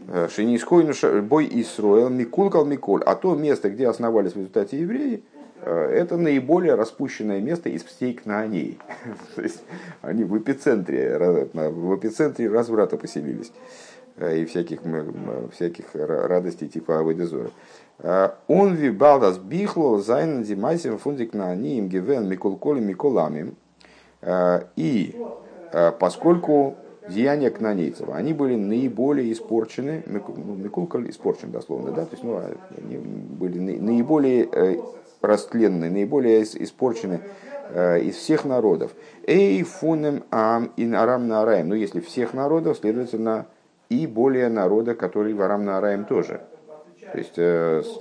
Э, 0.08 0.30
Шенискойну 0.30 0.94
бой 1.24 1.50
Исроил, 1.52 2.10
Микулкал 2.10 2.64
Миколь. 2.66 3.04
А 3.04 3.16
то 3.16 3.36
место, 3.36 3.70
где 3.70 3.88
основались 3.90 4.34
в 4.34 4.38
результате 4.38 4.80
евреи, 4.80 5.24
э, 5.64 5.70
это 5.72 6.18
наиболее 6.18 6.76
распущенное 6.76 7.42
место 7.42 7.68
из 7.68 7.84
всей 7.84 8.14
Кнааней. 8.14 8.80
То 9.36 9.42
есть 9.42 9.64
они 10.02 10.24
в 10.24 10.38
эпицентре, 10.38 11.50
в 11.54 11.96
эпицентре 11.98 12.48
разврата 12.48 12.96
поселились 12.96 13.52
и 14.22 14.46
всяких, 14.46 14.82
всяких 15.54 15.86
радостей 15.94 16.68
типа 16.68 17.00
Аведезора. 17.00 17.52
Он 18.48 18.76
вибалдас 18.76 19.38
бихло 19.38 20.00
зайн 20.00 20.44
димайсим 20.44 20.98
фундик 20.98 21.34
на 21.34 21.54
им 21.54 21.88
гивен 21.88 22.28
микулколи 22.28 22.80
миколамим. 22.80 23.56
Э, 24.22 24.62
и 24.76 25.16
э, 25.72 25.92
поскольку 26.00 26.76
деяния 27.10 27.50
кнанейцев, 27.50 28.10
они 28.10 28.34
были 28.34 28.56
наиболее 28.56 29.32
испорчены, 29.32 30.04
Микулкаль 30.06 31.10
испорчен 31.10 31.52
дословно, 31.52 31.92
да, 31.92 32.06
то 32.06 32.12
есть 32.12 32.24
ну, 32.24 32.40
они 32.78 32.98
были 32.98 33.60
наиболее 33.80 34.48
э, 34.52 34.78
растленны, 35.22 35.90
наиболее 35.90 36.44
испорчены 36.44 37.22
из 37.74 38.16
всех 38.16 38.44
народов. 38.44 38.92
Эй 39.26 39.64
фунем 39.64 40.26
ам 40.30 40.74
ин 40.76 40.94
арам 40.94 41.30
на 41.30 41.42
араем. 41.42 41.70
Ну, 41.70 41.76
если 41.76 42.02
всех 42.02 42.34
народов, 42.34 42.80
следовательно, 42.80 43.46
и 43.92 44.08
более 44.08 44.50
народа, 44.50 44.96
который 44.96 45.34
в 45.34 45.42
арам 45.42 45.66
на 45.66 45.78
араем 45.78 46.06
тоже. 46.06 46.42
То 47.12 47.18
есть, 47.18 47.38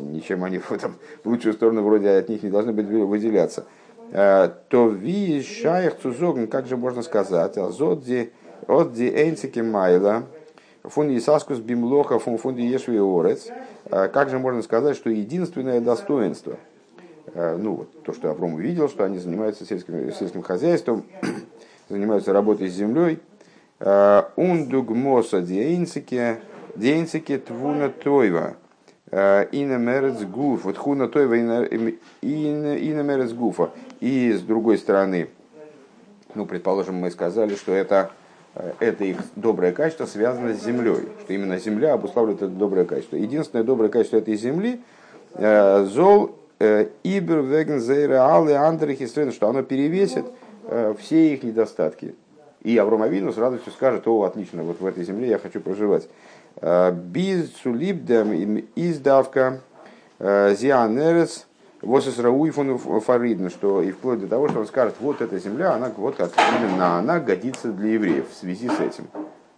ничем 0.01 0.45
они 0.45 0.59
в, 0.69 0.71
этом, 0.71 0.95
в 1.25 1.29
лучшую 1.29 1.55
сторону 1.55 1.83
вроде 1.83 2.11
от 2.11 2.29
них 2.29 2.43
не 2.43 2.51
должны 2.51 2.73
быть 2.73 2.87
выделяться. 2.87 3.67
Э, 4.13 4.49
то 4.69 4.89
ви 4.89 5.43
шаях 5.43 5.99
цузогн, 5.99 6.47
как 6.47 6.67
же 6.67 6.77
можно 6.77 7.03
сказать, 7.03 7.57
азодди 7.57 8.33
отди 8.67 9.09
энцики 9.09 9.61
майла, 9.61 10.25
фунди 10.83 11.21
саскус 11.21 11.59
бимлоха 11.59 12.19
фун 12.19 12.37
фунди 12.37 12.63
ешви 12.63 12.99
орец, 12.99 13.49
э, 13.85 14.09
как 14.09 14.29
же 14.31 14.41
можно 14.41 14.63
сказать, 14.63 14.97
что 14.97 15.11
единственное 15.11 15.81
достоинство, 15.81 16.57
э, 17.35 17.57
ну 17.57 17.75
вот 17.75 18.03
то, 18.03 18.13
что 18.13 18.31
Авром 18.31 18.55
увидел, 18.55 18.89
что 18.89 19.05
они 19.05 19.19
занимаются 19.19 19.65
сельским, 19.65 20.13
сельским 20.13 20.43
хозяйством, 20.43 21.05
занимаются 21.89 22.33
работой 22.33 22.69
с 22.69 22.73
землей, 22.73 23.21
ундуг 23.81 24.91
моса 24.91 25.41
диэнцике, 25.41 26.41
диэнцике 26.77 27.39
твуна 27.39 27.89
тойва, 27.89 28.57
Ина 29.11 29.77
мерец 29.77 30.23
гуф, 30.23 30.65
вот 30.65 30.77
хуна 30.77 31.09
тойва 31.09 31.35
ина 31.35 33.03
мерец 33.03 33.33
гуфа. 33.33 33.71
И 34.01 34.33
с 34.33 34.41
другой 34.43 34.79
стороны, 34.79 35.29
ну, 36.35 36.47
предположим, 36.47 36.97
мы 36.97 37.11
сказали, 37.11 37.55
что 37.55 37.73
это, 37.73 38.11
э, 38.55 38.73
это 38.81 39.05
их 39.05 39.17
доброе 39.37 39.73
качество 39.73 40.07
связано 40.07 40.55
с 40.55 40.63
землей, 40.63 41.09
что 41.23 41.33
именно 41.33 41.59
земля 41.59 41.95
обуславливает 41.95 42.43
это 42.43 42.53
доброе 42.53 42.85
качество. 42.85 43.17
Единственное 43.17 43.65
доброе 43.65 43.89
качество 43.89 44.17
этой 44.17 44.37
земли 44.37 44.81
э, 45.35 45.85
зол 45.85 46.37
э, 46.59 46.87
ибер 47.03 47.41
веген 47.41 47.81
зейра 47.81 48.27
алы 48.27 48.55
андрехи 48.55 49.07
что 49.07 49.49
оно 49.49 49.63
перевесит 49.63 50.27
все 50.99 51.35
их 51.35 51.43
недостатки. 51.43 52.15
И 52.63 52.77
Авром 52.77 53.03
Авину 53.03 53.33
с 53.33 53.39
радостью 53.39 53.73
скажет, 53.73 54.07
о, 54.07 54.23
отлично, 54.23 54.63
вот 54.63 54.81
в 54.81 54.87
этой 54.87 55.03
земле 55.05 55.29
я 55.29 55.39
хочу 55.39 55.61
проживать. 55.61 56.09
Без 56.61 57.49
цулибдем 57.51 58.65
издавка 58.77 59.61
зианерец 60.19 61.47
Восис 61.81 62.19
Рауи 62.19 62.51
Фаридна, 62.51 63.49
что 63.49 63.81
и 63.81 63.91
вплоть 63.93 64.21
до 64.21 64.29
того, 64.29 64.49
что 64.49 64.61
он 64.61 64.67
скажет, 64.67 64.97
вот 65.01 65.23
эта 65.23 65.39
земля, 65.39 65.73
она 65.73 65.91
вот 65.97 66.17
как 66.17 66.33
именно 66.59 66.99
она 66.99 67.19
годится 67.19 67.73
для 67.73 67.95
евреев 67.95 68.29
в 68.31 68.35
связи 68.35 68.69
с 68.69 68.79
этим. 68.79 69.09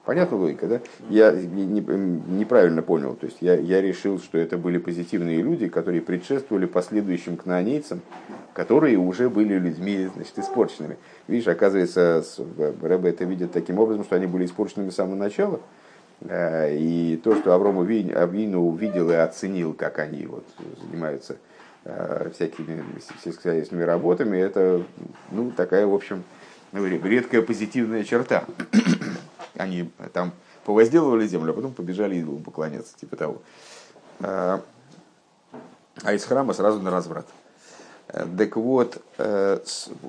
Понятна 0.04 0.36
логика, 0.36 0.66
да? 0.66 0.80
Я 1.08 1.30
неправильно 1.30 2.82
понял. 2.82 3.14
То 3.14 3.26
есть 3.26 3.38
я, 3.40 3.54
я 3.54 3.80
решил, 3.80 4.18
что 4.18 4.36
это 4.36 4.58
были 4.58 4.78
позитивные 4.78 5.42
люди, 5.42 5.68
которые 5.68 6.02
предшествовали 6.02 6.66
последующим 6.66 7.36
кнаанейцам, 7.36 8.00
которые 8.52 8.98
уже 8.98 9.30
были 9.30 9.54
людьми 9.54 10.08
значит, 10.12 10.36
испорченными. 10.38 10.96
Видишь, 11.28 11.46
оказывается, 11.46 12.24
Рэбе 12.82 13.10
это 13.10 13.24
видит 13.24 13.52
таким 13.52 13.78
образом, 13.78 14.02
что 14.02 14.16
они 14.16 14.26
были 14.26 14.46
испорченными 14.46 14.90
с 14.90 14.96
самого 14.96 15.14
начала. 15.14 15.60
Э, 16.22 16.74
и 16.76 17.20
то, 17.22 17.36
что 17.36 17.52
Авром 17.54 17.78
Авину 17.78 18.66
увидел 18.66 19.08
и 19.08 19.14
оценил, 19.14 19.72
как 19.72 20.00
они 20.00 20.26
вот 20.26 20.44
занимаются 20.80 21.36
э, 21.84 22.28
всякими 22.34 22.82
сельскохозяйственными 23.22 23.84
работами, 23.84 24.36
это 24.36 24.82
ну, 25.30 25.52
такая, 25.52 25.86
в 25.86 25.94
общем, 25.94 26.24
ну, 26.72 26.84
редкая 26.86 27.42
позитивная 27.42 28.02
черта. 28.02 28.44
Они 29.54 29.90
там 30.12 30.32
повозделывали 30.64 31.26
землю, 31.26 31.52
а 31.52 31.54
потом 31.54 31.72
побежали 31.72 32.16
идолам 32.16 32.42
поклоняться, 32.42 32.96
типа 32.98 33.16
того. 33.16 33.42
А, 34.20 34.62
а 36.02 36.12
из 36.12 36.24
храма 36.24 36.52
сразу 36.54 36.80
на 36.80 36.90
разврат. 36.90 37.26
Э, 38.08 38.26
так 38.38 38.56
вот, 38.56 39.02
э, 39.18 39.58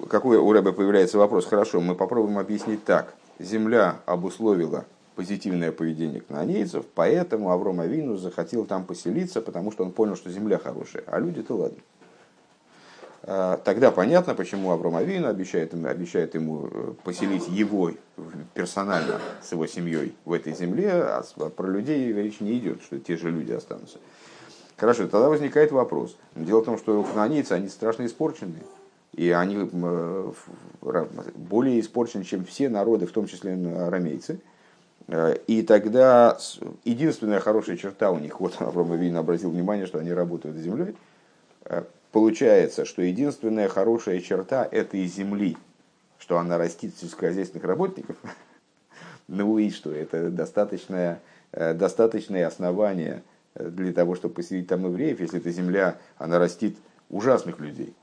какой 0.09 0.38
у 0.38 0.51
Рэба 0.51 0.71
появляется 0.71 1.17
вопрос? 1.17 1.45
Хорошо, 1.45 1.81
мы 1.81 1.95
попробуем 1.95 2.38
объяснить 2.38 2.83
так. 2.85 3.13
Земля 3.39 4.00
обусловила 4.05 4.85
позитивное 5.15 5.71
поведение 5.71 6.21
кнанейцев, 6.21 6.85
поэтому 6.95 7.51
Авром 7.51 7.79
Авину 7.79 8.17
захотел 8.17 8.65
там 8.65 8.83
поселиться, 8.83 9.41
потому 9.41 9.71
что 9.71 9.83
он 9.83 9.91
понял, 9.91 10.15
что 10.15 10.29
земля 10.31 10.57
хорошая, 10.57 11.03
а 11.07 11.19
люди-то 11.19 11.55
ладно. 11.55 11.77
А, 13.25 13.58
тогда 13.58 13.92
понятно, 13.92 14.36
почему 14.36 14.72
Авром 14.72 14.98
Авину 14.98 15.30
обещает, 15.30 15.74
обещает 15.74 16.36
ему 16.36 16.68
э, 16.70 16.94
поселить 17.03 17.48
его 17.48 17.92
персонально 18.53 19.22
с 19.42 19.53
его 19.53 19.65
семьей 19.65 20.13
в 20.25 20.34
этой 20.34 20.53
земле, 20.53 20.92
а 20.92 21.24
про 21.56 21.68
людей 21.68 22.12
речь 22.12 22.42
не 22.42 22.58
идет, 22.58 22.82
что 22.84 23.00
те 23.00 23.15
же 23.15 23.32
люди 23.32 23.53
останутся. 23.53 24.00
Хорошо, 24.75 25.03
тогда 25.08 25.30
возникает 25.30 25.72
вопрос. 25.72 26.18
Дело 26.36 26.62
в 26.62 26.65
том, 26.65 26.77
что 26.77 27.01
кнанийцы, 27.03 27.53
они 27.53 27.70
страшно 27.70 28.06
испорченные. 28.06 28.63
И 29.13 29.30
они 29.30 29.70
э, 29.72 30.32
более 31.36 31.80
испорчены, 31.80 32.25
чем 32.25 32.44
все 32.44 32.68
народы, 32.68 33.06
в 33.06 33.12
том 33.13 33.27
числе 33.27 33.53
арамейцы. 33.53 34.42
Э, 35.08 35.38
и 35.48 35.62
тогда 35.62 36.38
единственная 36.84 37.39
хорошая 37.39 37.77
черта 37.77 38.12
у 38.12 38.20
них, 38.20 38.39
вот 38.42 38.56
Авраам 38.60 38.92
Авин 38.92 39.15
обратил 39.15 39.51
внимание, 39.51 39.86
что 39.86 40.00
они 40.00 40.12
работают 40.12 40.58
землей, 40.58 40.94
Получается, 42.13 42.86
что 42.86 43.01
единственная 43.01 43.67
хорошая 43.67 44.22
черта 44.22 44.67
этой 44.72 45.03
земли, 45.08 45.58
что 46.20 46.38
она 46.38 46.60
растит 46.60 46.96
сельскохозяйственных 46.96 47.65
работников, 47.65 48.15
ну 49.27 49.58
и 49.58 49.72
что 49.72 49.91
это 49.91 50.29
достаточное, 50.29 51.22
э, 51.51 51.74
достаточное 51.74 52.46
основание 52.46 53.24
э, 53.55 53.67
для 53.67 53.91
того, 53.93 54.13
чтобы 54.13 54.36
поселить 54.36 54.67
там 54.67 54.86
евреев, 54.86 55.22
если 55.22 55.39
эта 55.39 55.50
земля, 55.50 55.98
она 56.20 56.38
растит 56.38 56.77
ужасных 57.10 57.60
людей. 57.60 57.96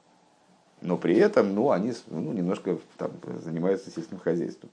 Но 0.80 0.98
при 0.98 1.16
этом, 1.16 1.54
ну, 1.54 1.70
они 1.70 1.92
ну, 2.08 2.32
немножко 2.32 2.78
там, 2.98 3.12
занимаются 3.44 3.92
сельским 3.92 4.18
хозяйством. 4.18 4.70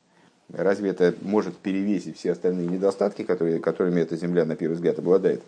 Разве 0.50 0.90
это 0.90 1.14
может 1.22 1.56
перевесить 1.58 2.18
все 2.18 2.32
остальные 2.32 2.70
недостатки, 2.70 3.22
которые, 3.22 3.60
которыми 3.60 4.02
эта 4.02 4.16
земля, 4.16 4.46
на 4.46 4.56
первый 4.56 4.74
взгляд, 4.74 4.98
обладает? 4.98 5.44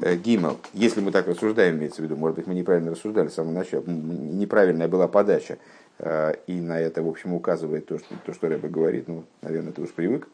Э, 0.00 0.16
Гимал, 0.16 0.58
если 0.72 1.00
мы 1.00 1.12
так 1.12 1.26
рассуждаем, 1.26 1.76
имеется 1.76 2.00
в 2.00 2.04
виду, 2.04 2.16
может 2.16 2.36
быть, 2.36 2.46
мы 2.46 2.54
неправильно 2.54 2.92
рассуждали 2.92 3.28
с 3.28 3.34
самого 3.34 3.52
начала, 3.52 3.82
неправильная 3.86 4.88
была 4.88 5.06
подача, 5.06 5.58
э, 5.98 6.34
и 6.46 6.60
на 6.60 6.80
это, 6.80 7.02
в 7.02 7.08
общем, 7.08 7.34
указывает 7.34 7.86
то, 7.86 7.98
что, 7.98 8.14
то, 8.24 8.32
что 8.32 8.48
Рэбе 8.48 8.68
говорит, 8.68 9.08
ну, 9.08 9.24
наверное, 9.42 9.72
ты 9.72 9.82
уж 9.82 9.92
привык, 9.92 10.28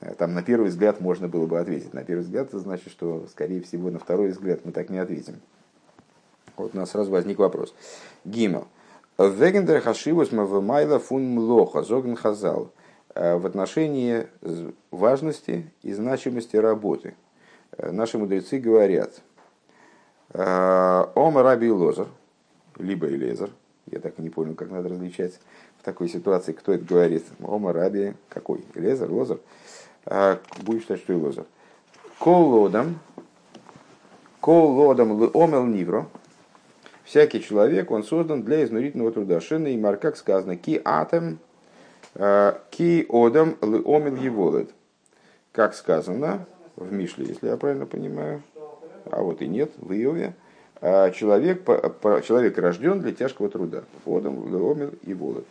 э, 0.00 0.14
там 0.14 0.32
на 0.34 0.42
первый 0.42 0.70
взгляд 0.70 1.00
можно 1.00 1.28
было 1.28 1.46
бы 1.46 1.58
ответить. 1.58 1.92
На 1.92 2.02
первый 2.02 2.22
взгляд 2.22 2.48
это 2.48 2.58
значит, 2.58 2.90
что, 2.90 3.26
скорее 3.30 3.60
всего, 3.60 3.90
на 3.90 3.98
второй 3.98 4.30
взгляд 4.30 4.64
мы 4.64 4.72
так 4.72 4.88
не 4.88 4.98
ответим. 4.98 5.40
Вот 6.56 6.74
у 6.74 6.76
нас 6.76 6.90
сразу 6.90 7.10
возник 7.10 7.38
вопрос. 7.38 7.74
Гимал. 8.24 8.68
Вегендер 9.18 9.80
хашивус 9.80 10.32
мавамайла 10.32 10.98
фун 10.98 11.24
млоха 11.24 11.82
зоген 11.82 12.16
хазал. 12.16 12.72
В 13.14 13.46
отношении 13.46 14.26
важности 14.90 15.70
и 15.82 15.92
значимости 15.92 16.56
работы– 16.56 17.14
наши 17.78 18.18
мудрецы 18.18 18.58
говорят, 18.58 19.20
э, 20.32 21.04
Ома 21.14 21.42
Раби 21.42 21.70
Лозер, 21.70 22.08
либо 22.78 23.06
Элезер, 23.08 23.50
я 23.90 24.00
так 24.00 24.18
и 24.18 24.22
не 24.22 24.30
понял, 24.30 24.54
как 24.54 24.70
надо 24.70 24.88
различать 24.88 25.38
в 25.78 25.84
такой 25.84 26.08
ситуации, 26.08 26.52
кто 26.52 26.72
это 26.72 26.84
говорит. 26.84 27.24
Ома 27.42 27.72
Раби 27.72 28.14
какой? 28.28 28.64
Элезер, 28.74 29.10
Лозер? 29.10 29.40
А, 30.06 30.40
будем 30.62 30.80
считать, 30.80 31.00
что 31.00 31.12
и 31.12 31.16
Лозер. 31.16 31.46
Кол 32.18 32.48
лодом, 32.48 32.98
кол 34.40 34.72
лодом 34.72 35.30
омел 35.34 35.66
нивро, 35.66 36.06
всякий 37.04 37.42
человек, 37.42 37.90
он 37.90 38.04
создан 38.04 38.42
для 38.42 38.64
изнурительного 38.64 39.12
труда. 39.12 39.40
Шина 39.40 39.68
и 39.68 39.76
мар, 39.76 39.96
как 39.96 40.16
сказано, 40.16 40.56
ки 40.56 40.80
атом, 40.84 41.38
э, 42.14 42.54
ки 42.70 43.06
одам 43.08 43.56
омел 43.60 44.16
еволет. 44.16 44.70
Как 45.52 45.74
сказано, 45.74 46.46
в 46.76 46.92
Мишле, 46.92 47.26
если 47.26 47.48
я 47.48 47.56
правильно 47.56 47.86
понимаю, 47.86 48.42
а 49.10 49.22
вот 49.22 49.42
и 49.42 49.48
нет, 49.48 49.72
в 49.76 49.92
Иове, 49.92 50.34
а 50.80 51.10
человек, 51.10 51.64
человек 52.24 52.58
рожден 52.58 53.00
для 53.00 53.12
тяжкого 53.12 53.48
труда. 53.48 53.84
Водом, 54.04 54.52
леомел 54.52 54.90
и 55.02 55.14
волод. 55.14 55.46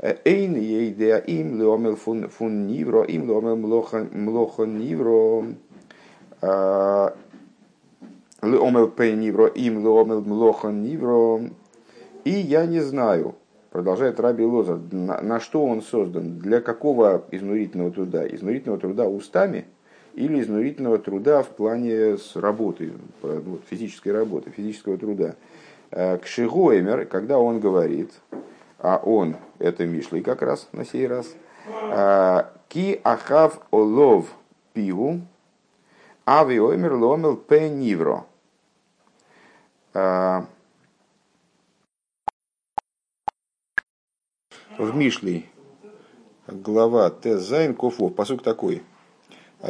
Эйн 0.00 0.56
ейдеа 0.56 1.18
им 1.18 1.60
леомел 1.60 1.96
фун 1.96 2.66
нивро, 2.66 3.04
им 3.04 3.28
леомел 3.28 3.56
млоха 3.56 4.64
нивро, 4.64 5.44
а, 6.40 7.14
леомел 8.42 8.88
пей 8.88 9.14
нивро, 9.14 9.46
им 9.46 9.84
леомел 9.84 10.22
млоха 10.22 10.68
нивро. 10.68 11.40
И 12.24 12.30
я 12.30 12.66
не 12.66 12.80
знаю, 12.80 13.34
продолжает 13.70 14.18
Раби 14.20 14.44
Лоза, 14.44 14.80
на, 14.90 15.20
на 15.20 15.38
что 15.38 15.64
он 15.64 15.82
создан, 15.82 16.38
для 16.38 16.60
какого 16.60 17.24
изнурительного 17.30 17.90
труда? 17.90 18.26
Изнурительного 18.26 18.80
труда 18.80 19.08
устами– 19.08 19.66
или 20.14 20.40
изнурительного 20.40 20.98
труда 20.98 21.42
в 21.42 21.48
плане 21.48 22.18
с 22.18 22.36
работы, 22.36 22.92
вот, 23.22 23.62
физической 23.68 24.10
работы, 24.10 24.50
физического 24.50 24.98
труда. 24.98 25.36
Э, 25.90 26.18
к 26.18 26.26
Шигоймер, 26.26 27.06
когда 27.06 27.38
он 27.38 27.60
говорит, 27.60 28.12
а 28.78 28.98
он, 28.98 29.36
это 29.58 29.86
Мишлей 29.86 30.22
как 30.22 30.42
раз 30.42 30.68
на 30.72 30.84
сей 30.84 31.06
раз, 31.06 31.34
э, 31.66 32.44
ки 32.68 33.00
ахав 33.02 33.60
олов 33.70 34.26
пиву, 34.72 35.20
авиоймер 36.26 36.94
ломел 36.94 37.36
пенивро. 37.36 38.26
Э, 39.94 40.42
в 44.78 44.96
Мишлей, 44.96 45.48
глава 46.46 47.10
Тезайн 47.10 47.74
Кофов, 47.74 48.14
посук 48.14 48.42
такой– 48.42 48.82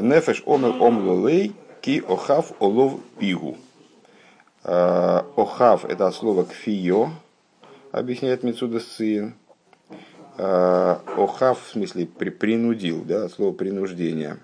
Нефеш 0.01 0.43
омел 0.47 0.83
омлулей 0.83 1.55
ки 1.83 2.03
охав 2.09 2.53
олов 2.61 3.01
пигу. 3.19 3.59
А, 4.65 5.27
охав 5.37 5.85
это 5.85 6.07
от 6.07 6.15
слова 6.15 6.45
кфио, 6.45 7.11
объясняет 7.91 8.43
Мецуда 8.43 8.81
Сцин. 8.81 9.35
А, 10.39 11.03
охав 11.17 11.63
в 11.63 11.73
смысле 11.73 12.07
при, 12.07 12.31
принудил, 12.31 13.03
да, 13.05 13.29
слово 13.29 13.53
принуждение. 13.53 14.39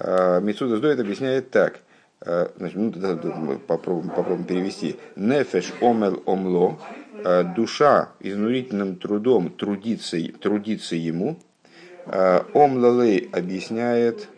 А, 0.00 0.40
Мецуда 0.40 0.78
Сдоет 0.78 0.98
объясняет 0.98 1.50
так. 1.50 1.80
Значит, 2.24 2.76
ну, 2.76 2.90
да, 2.90 3.16
попробуем, 3.66 4.10
попробуем 4.10 4.44
перевести. 4.44 4.94
Нефеш 5.16 5.72
омел 5.80 6.22
омло, 6.24 6.78
душа 7.56 8.10
изнурительным 8.20 8.94
трудом 8.94 9.50
трудится, 9.50 10.18
трудится 10.40 10.94
ему. 10.94 11.36
Омлалей 12.06 13.28
объясняет 13.32 14.28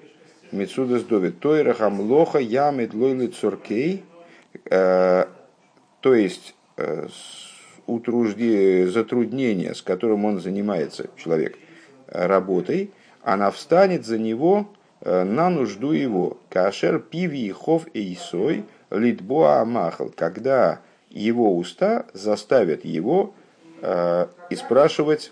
Мецуда 0.54 1.00
сдовит. 1.00 1.40
Тойра 1.40 1.74
хамлоха 1.74 2.38
ямит 2.38 2.94
лойлы 2.94 3.26
цуркей. 3.26 4.04
Э, 4.70 5.26
то 6.00 6.14
есть 6.14 6.54
э, 6.76 7.08
утружди, 7.86 8.84
затруднение, 8.84 9.74
с 9.74 9.82
которым 9.82 10.24
он 10.24 10.40
занимается, 10.40 11.10
человек, 11.16 11.58
работой, 12.06 12.92
она 13.22 13.50
встанет 13.50 14.06
за 14.06 14.18
него 14.18 14.68
э, 15.00 15.24
на 15.24 15.50
нужду 15.50 15.90
его. 15.90 16.38
Кашер 16.50 17.00
пиви 17.00 17.50
хов 17.50 17.86
эйсой 17.92 18.64
литбоа 18.90 19.60
амахал. 19.60 20.12
Когда 20.14 20.80
его 21.10 21.56
уста 21.56 22.06
заставят 22.12 22.84
его 22.84 23.34
и 24.50 24.56
спрашивать, 24.56 25.30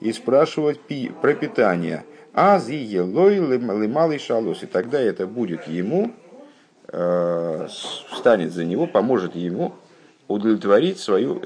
и 0.00 0.12
спрашивать 0.12 0.78
пи, 0.80 1.10
про 1.22 1.32
питание– 1.32 2.04
Аз 2.36 2.68
и 2.68 2.76
елой 2.76 3.38
лымалый 3.38 4.18
шалос. 4.18 4.62
И 4.62 4.66
тогда 4.66 5.00
это 5.00 5.26
будет 5.26 5.66
ему, 5.66 6.12
э, 6.88 7.66
встанет 8.10 8.52
за 8.52 8.66
него, 8.66 8.86
поможет 8.86 9.34
ему 9.34 9.74
удовлетворить, 10.28 10.98
свою, 10.98 11.40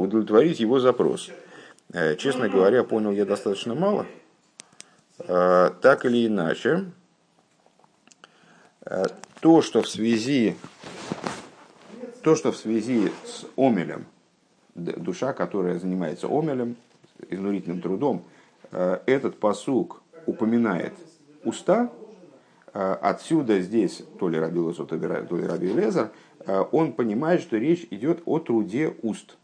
удовлетворить 0.00 0.58
его 0.58 0.80
запрос. 0.80 1.28
Э, 1.92 2.16
честно 2.16 2.48
говоря, 2.48 2.84
понял 2.84 3.12
я 3.12 3.26
достаточно 3.26 3.74
мало. 3.74 4.06
Так 5.18 6.06
или 6.06 6.26
иначе, 6.26 6.86
то, 9.40 9.60
что 9.60 9.82
в 9.82 9.88
связи, 9.88 10.56
то, 12.22 12.34
что 12.34 12.52
в 12.52 12.56
связи 12.56 13.12
с 13.26 13.44
омелем, 13.54 14.06
душа, 14.74 15.34
которая 15.34 15.78
занимается 15.78 16.26
омелем, 16.26 16.76
изнурительным 17.28 17.82
трудом, 17.82 18.24
этот 18.70 19.38
посук 19.38 20.00
упоминает 20.26 20.92
уста, 21.44 21.90
отсюда 22.72 23.60
здесь, 23.60 24.02
то 24.18 24.28
ли 24.28 24.38
Раби 24.38 24.58
Лозу, 24.58 24.86
то 24.86 24.96
ли 24.96 25.06
Раби 25.06 25.72
Лезер, 25.72 26.10
он 26.70 26.92
понимает, 26.92 27.40
что 27.40 27.56
речь 27.56 27.86
идет 27.90 28.22
о 28.26 28.38
труде 28.38 28.94
уст, 29.02 29.36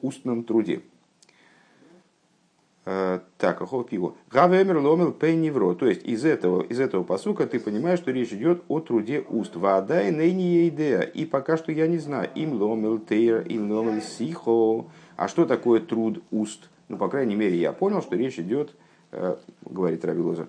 устном 0.00 0.44
труде. 0.44 0.82
Э, 2.90 3.20
так, 3.36 3.60
ахол 3.60 3.84
пиво. 3.84 4.14
Гавемер 4.30 4.78
ломил 4.78 5.12
пейневро. 5.12 5.74
То 5.74 5.86
есть 5.86 6.06
из 6.06 6.24
этого, 6.24 6.62
из 6.62 6.80
этого 6.80 7.04
посука 7.04 7.46
ты 7.46 7.60
понимаешь, 7.60 7.98
что 7.98 8.12
речь 8.12 8.32
идет 8.32 8.62
о 8.68 8.80
труде 8.80 9.22
уст. 9.28 9.56
Вода 9.56 10.08
и 10.08 10.10
ныне 10.10 10.68
идея. 10.68 11.00
И 11.00 11.26
пока 11.26 11.58
что 11.58 11.70
я 11.70 11.86
не 11.86 11.98
знаю. 11.98 12.30
Им 12.34 12.54
ломил 12.54 12.98
тейр, 12.98 13.42
им 13.42 13.70
ломил 13.70 14.00
сихо. 14.00 14.86
А 15.16 15.28
что 15.28 15.44
такое 15.44 15.80
труд 15.80 16.22
уст? 16.30 16.70
Ну, 16.88 16.96
по 16.96 17.08
крайней 17.08 17.34
мере, 17.34 17.58
я 17.58 17.74
понял, 17.74 18.00
что 18.00 18.16
речь 18.16 18.38
идет, 18.38 18.70
э, 18.70 18.74
говорит 19.62 20.04
Равилоза, 20.04 20.48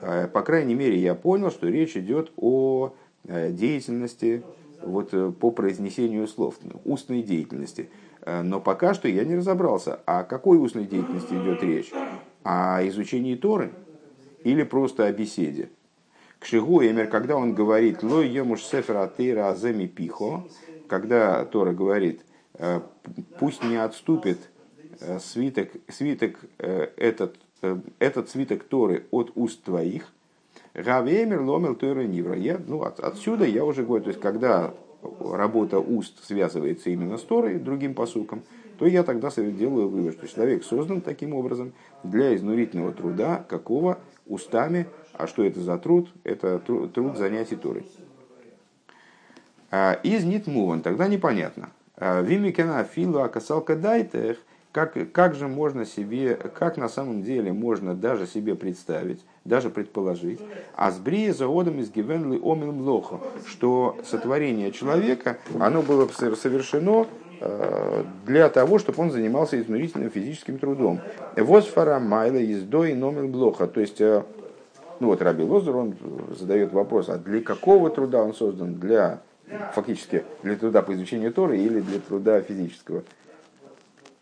э, 0.00 0.28
по 0.28 0.42
крайней 0.42 0.74
мере, 0.74 0.98
я 0.98 1.14
понял, 1.14 1.50
что 1.50 1.68
речь 1.68 1.96
идет 1.96 2.32
о 2.36 2.92
деятельности 3.24 4.42
вот, 4.82 5.10
по 5.38 5.50
произнесению 5.50 6.26
слов, 6.28 6.54
устной 6.84 7.22
деятельности. 7.22 7.90
Э, 8.28 8.42
но 8.42 8.60
пока 8.60 8.92
что 8.94 9.08
я 9.08 9.24
не 9.24 9.36
разобрался, 9.36 10.00
о 10.04 10.22
какой 10.22 10.58
устной 10.58 10.84
деятельности 10.84 11.32
идет 11.32 11.62
речь. 11.62 11.90
О 12.42 12.86
изучении 12.88 13.34
Торы 13.34 13.72
или 14.44 14.62
просто 14.62 15.06
о 15.06 15.12
беседе. 15.12 15.70
К 16.38 16.44
Шигу 16.44 16.82
Эмер, 16.82 17.08
когда 17.08 17.36
он 17.36 17.54
говорит 17.54 18.02
«Лой 18.02 18.28
емуш 18.28 18.62
сефер 18.62 18.98
атеира 18.98 19.48
аземи 19.48 19.86
пихо», 19.86 20.44
когда 20.88 21.44
Тора 21.46 21.72
говорит 21.72 22.20
«Э, 22.54 22.80
«Пусть 23.38 23.64
не 23.64 23.76
отступит 23.76 24.38
э, 25.00 25.18
свиток, 25.20 25.70
свиток 25.88 26.38
этот, 26.58 27.36
этот 27.98 28.28
свиток 28.30 28.64
Торы 28.64 29.06
от 29.10 29.32
уст 29.34 29.62
твоих», 29.62 30.12
Гавемер 30.74 31.40
ломил 31.42 31.74
Тора 31.74 32.02
Нивра. 32.02 32.36
Я, 32.36 32.60
ну, 32.64 32.82
от, 32.82 33.00
отсюда 33.00 33.44
я 33.44 33.64
уже 33.64 33.84
говорю, 33.84 34.04
то 34.04 34.10
есть, 34.10 34.20
когда 34.20 34.74
работа 35.20 35.78
уст 35.78 36.24
связывается 36.24 36.90
именно 36.90 37.18
с 37.18 37.22
Торой, 37.22 37.58
другим 37.58 37.94
посуком, 37.94 38.42
то 38.78 38.86
я 38.86 39.02
тогда 39.02 39.30
делаю 39.30 39.88
вывод, 39.88 40.14
что 40.14 40.28
человек 40.28 40.64
создан 40.64 41.00
таким 41.00 41.34
образом 41.34 41.72
для 42.04 42.34
изнурительного 42.36 42.92
труда, 42.92 43.44
какого 43.48 43.98
устами, 44.26 44.86
а 45.12 45.26
что 45.26 45.42
это 45.44 45.60
за 45.60 45.78
труд? 45.78 46.08
Это 46.22 46.58
труд 46.60 47.16
занятий 47.16 47.56
Торой. 47.56 47.86
А, 49.70 49.94
из 50.04 50.24
Нитмуван, 50.24 50.82
тогда 50.82 51.08
непонятно. 51.08 51.70
А, 51.96 52.22
Вимикена 52.22 52.84
филу 52.84 53.20
акасалка 53.20 53.74
дайтех, 53.74 54.38
как, 54.72 54.96
как 55.12 55.34
же 55.34 55.48
можно 55.48 55.84
себе, 55.84 56.34
как 56.34 56.76
на 56.76 56.88
самом 56.88 57.22
деле 57.22 57.52
можно 57.52 57.94
даже 57.94 58.26
себе 58.26 58.54
представить, 58.54 59.24
даже 59.44 59.70
предположить, 59.70 60.40
а 60.76 60.90
с 60.90 60.98
брия 60.98 61.32
заводом 61.32 61.80
из 61.80 61.90
гивенли 61.90 62.38
омил 62.38 62.72
лохо, 62.82 63.20
что 63.46 63.96
сотворение 64.04 64.72
человека, 64.72 65.38
оно 65.58 65.82
было 65.82 66.06
совершено 66.08 67.06
э, 67.40 68.04
для 68.26 68.48
того, 68.50 68.78
чтобы 68.78 69.02
он 69.02 69.10
занимался 69.10 69.60
изнурительным 69.60 70.10
физическим 70.10 70.58
трудом. 70.58 71.00
Восфара 71.36 71.98
майла 71.98 72.36
ездой 72.36 72.94
номер 72.94 73.26
блоха. 73.26 73.66
То 73.66 73.80
есть, 73.80 74.00
э, 74.00 74.22
ну 75.00 75.08
вот 75.08 75.22
Раби 75.22 75.44
Лозер, 75.44 75.76
он 75.76 75.96
задает 76.38 76.72
вопрос, 76.72 77.08
а 77.08 77.16
для 77.16 77.40
какого 77.40 77.88
труда 77.88 78.22
он 78.22 78.34
создан? 78.34 78.74
Для, 78.74 79.20
фактически, 79.74 80.24
для 80.42 80.56
труда 80.56 80.82
по 80.82 80.92
изучению 80.92 81.32
Торы 81.32 81.58
или 81.58 81.80
для 81.80 82.00
труда 82.00 82.42
физического? 82.42 83.02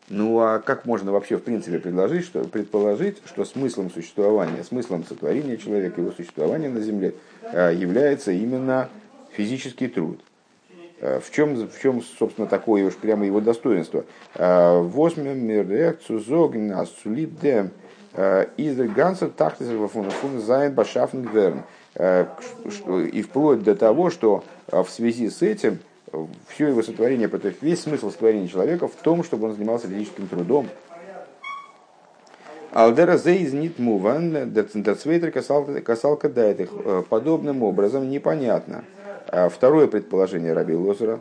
Ну 0.09 0.39
а 0.41 0.61
как 0.61 0.85
можно 0.87 1.11
вообще 1.11 1.37
в 1.37 1.43
принципе 1.43 1.81
предложить, 1.81 2.25
что, 2.25 2.45
предположить, 2.45 3.19
что 3.27 3.45
смыслом 3.45 3.91
существования, 3.91 4.63
смыслом 4.63 5.05
сотворения 5.05 5.57
человека, 5.57 6.01
его 6.01 6.13
существования 6.13 6.69
на 6.69 6.81
Земле 6.81 7.15
э, 7.43 7.75
является 7.75 8.31
именно 8.31 8.89
физический 9.33 9.89
труд? 9.89 10.21
Э, 11.01 11.19
в 11.19 11.33
чем, 11.33 11.57
в 11.57 11.81
чем 11.83 12.03
собственно, 12.03 12.47
такое 12.47 12.85
уж 12.87 12.95
прямо 12.95 13.27
его 13.27 13.41
достоинство? 13.41 14.05
Э, 14.37 14.81
Восьмем 14.81 15.49
реакцию 15.69 16.21
зогна 16.21 16.87
сулидем 17.03 17.71
из 18.57 18.79
ганса 18.95 19.29
тахтисова 19.29 19.89
фун 19.89 20.41
зайн 20.41 20.73
башафн 20.73 21.21
гверн. 21.21 21.65
И 23.13 23.21
вплоть 23.21 23.63
до 23.63 23.75
того, 23.75 24.09
что 24.09 24.43
в 24.69 24.87
связи 24.89 25.29
с 25.29 25.43
этим 25.43 25.81
все 26.49 26.69
его 26.69 26.83
сотворение, 26.83 27.29
то 27.29 27.53
весь 27.61 27.83
смысл 27.83 28.11
сотворения 28.11 28.49
человека 28.49 28.89
в 28.89 28.95
том, 28.95 29.25
чтобы 29.25 29.49
он 29.49 29.55
занимался 29.55 29.89
физическим 29.89 30.29
трудом. 30.29 30.69
Алдера 32.73 33.19
нит 33.27 33.79
муван, 33.79 34.53
децвейтер 34.53 35.31
касалка 35.31 36.29
дает 36.29 36.61
их. 36.61 36.69
Э, 36.73 37.03
подобным 37.09 37.63
образом 37.63 38.11
непонятно. 38.11 38.85
А 39.29 39.49
второе 39.49 39.87
предположение 39.87 40.53
Раби 40.53 40.75
Лозера, 40.75 41.21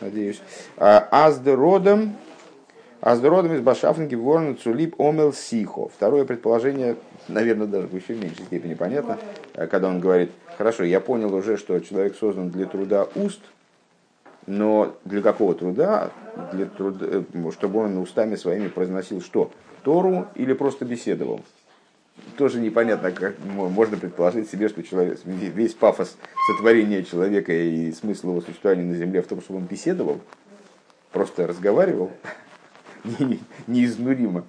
надеюсь. 0.00 0.42
А, 0.76 1.06
Аздеродом, 1.10 2.16
Аздеродом 3.00 3.54
из 3.54 3.60
Башафнги 3.60 4.16
Ворн 4.16 4.56
Цулип 4.56 5.00
Омел 5.00 5.32
Сихо. 5.32 5.88
Второе 5.88 6.24
предположение, 6.24 6.96
наверное, 7.28 7.68
даже 7.68 7.86
в 7.86 7.94
еще 7.94 8.14
меньшей 8.14 8.44
степени 8.46 8.74
понятно, 8.74 9.18
э, 9.54 9.68
когда 9.68 9.88
он 9.88 10.00
говорит, 10.00 10.32
хорошо, 10.58 10.82
я 10.82 11.00
понял 11.00 11.32
уже, 11.32 11.56
что 11.58 11.78
человек 11.78 12.16
создан 12.16 12.50
для 12.50 12.66
труда 12.66 13.06
уст– 13.14 13.40
но 14.46 14.96
для 15.04 15.22
какого 15.22 15.54
труда? 15.54 16.10
Для 16.52 16.66
труда, 16.66 17.06
э, 17.10 17.50
чтобы 17.52 17.80
он 17.80 17.98
устами 17.98 18.36
своими 18.36 18.68
произносил 18.68 19.20
что? 19.20 19.50
Тору 19.82 20.28
или 20.34 20.52
просто 20.52 20.84
беседовал? 20.84 21.40
Тоже 22.38 22.60
непонятно, 22.60 23.10
как 23.10 23.36
можно 23.44 23.96
предположить 23.96 24.50
себе, 24.50 24.68
что 24.68 24.82
человек, 24.82 25.20
весь 25.24 25.74
пафос 25.74 26.16
сотворения 26.50 27.02
человека 27.02 27.52
и 27.52 27.92
смысл 27.92 28.30
его 28.30 28.40
существования 28.40 28.84
на 28.84 28.94
земле 28.94 29.20
в 29.22 29.26
том, 29.26 29.40
чтобы 29.42 29.60
он 29.60 29.66
беседовал, 29.66 30.20
просто 31.12 31.46
разговаривал, 31.46 32.10
неизнуримо. 33.66 34.44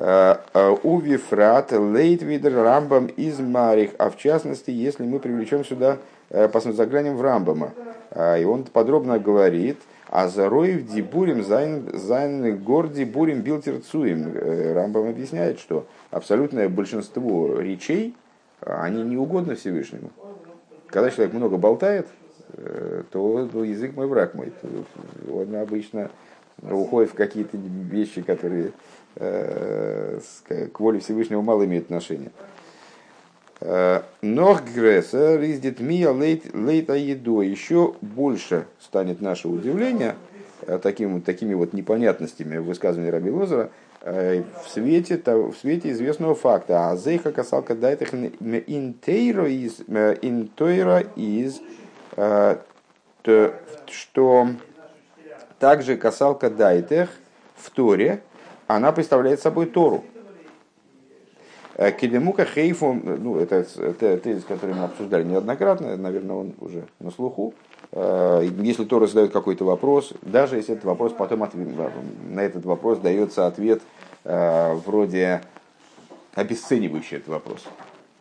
А, 0.00 0.44
а, 0.54 0.78
у 0.82 1.00
Вифрат, 1.00 1.72
Лейтвидер, 1.72 2.54
Рамбам 2.54 3.06
из 3.06 3.40
Марих, 3.40 3.90
а 3.98 4.10
в 4.10 4.16
частности, 4.16 4.70
если 4.70 5.02
мы 5.02 5.18
привлечем 5.18 5.64
сюда, 5.64 5.98
э, 6.30 6.48
посмотрим, 6.48 6.76
заглянем 6.76 7.16
в 7.16 7.22
Рамбама, 7.22 7.72
а, 8.10 8.36
и 8.36 8.44
он 8.44 8.64
подробно 8.64 9.18
говорит, 9.18 9.78
а 10.08 10.28
зароев 10.28 10.86
дибурим 10.86 11.42
зайн 11.42 12.64
горди 12.64 13.04
бурим 13.04 13.42
билтерцуем. 13.42 14.32
Э, 14.34 14.72
Рамбам 14.72 15.08
объясняет, 15.08 15.60
что 15.60 15.86
абсолютное 16.10 16.68
большинство 16.68 17.60
речей, 17.60 18.16
они 18.60 19.02
не 19.02 19.16
угодны 19.16 19.54
Всевышнему. 19.54 20.10
Когда 20.86 21.10
человек 21.10 21.34
много 21.34 21.58
болтает, 21.58 22.08
э, 22.54 23.02
то 23.10 23.48
ну, 23.52 23.62
язык 23.62 23.94
мой 23.94 24.06
враг 24.06 24.34
мой. 24.34 24.52
Он 25.30 25.54
обычно 25.56 26.10
уходит 26.62 27.10
в 27.10 27.14
какие-то 27.14 27.56
вещи, 27.56 28.22
которые 28.22 28.72
э, 29.16 30.18
к 30.72 30.80
воле 30.80 31.00
Всевышнего 31.00 31.42
мало 31.42 31.66
имеют 31.66 31.84
отношения. 31.86 32.30
Нох 33.60 34.62
Грессер 34.62 35.42
издит 35.42 35.80
мия 35.80 36.12
лейта 36.12 36.94
еду. 36.94 37.40
Еще 37.40 37.94
больше 38.00 38.66
станет 38.80 39.20
наше 39.20 39.48
удивление 39.48 40.14
э, 40.62 40.78
таким, 40.80 41.20
такими 41.22 41.54
вот 41.54 41.72
непонятностями 41.72 42.58
в 42.58 42.66
высказывании 42.66 43.10
Раби 43.10 43.30
Лозера 43.30 43.70
э, 44.02 44.42
в 44.64 44.68
свете, 44.68 45.20
в 45.24 45.54
свете 45.54 45.90
известного 45.90 46.36
факта. 46.36 46.90
А 46.90 46.96
зейха 46.96 47.32
касалка 47.32 47.74
из 49.46 49.80
э, 49.88 50.16
интойра 50.22 51.00
из 51.16 51.60
что 53.86 54.48
также 55.58 55.96
касалка 55.96 56.50
дайтех 56.50 57.10
в 57.56 57.70
Торе, 57.70 58.22
она 58.66 58.92
представляет 58.92 59.40
собой 59.40 59.66
Тору. 59.66 60.04
Э, 61.78 61.92
Кедемука 61.92 62.44
Хейфу, 62.44 62.92
ну, 62.92 63.38
это, 63.38 63.62
тезис, 64.18 64.44
который 64.44 64.74
мы 64.74 64.84
обсуждали 64.84 65.22
неоднократно, 65.22 65.96
наверное, 65.96 66.34
он 66.34 66.54
уже 66.58 66.82
на 66.98 67.12
слуху. 67.12 67.54
Э, 67.92 68.44
если 68.60 68.84
Тора 68.84 69.06
задает 69.06 69.30
какой-то 69.30 69.64
вопрос, 69.64 70.12
даже 70.22 70.56
если 70.56 70.74
этот 70.74 70.86
вопрос 70.86 71.12
потом 71.12 71.44
ответ, 71.44 71.68
на 72.30 72.40
этот 72.40 72.64
вопрос 72.64 72.98
дается 72.98 73.46
ответ 73.46 73.80
э, 74.24 74.74
вроде 74.86 75.42
обесценивающий 76.34 77.18
этот 77.18 77.28
вопрос, 77.28 77.64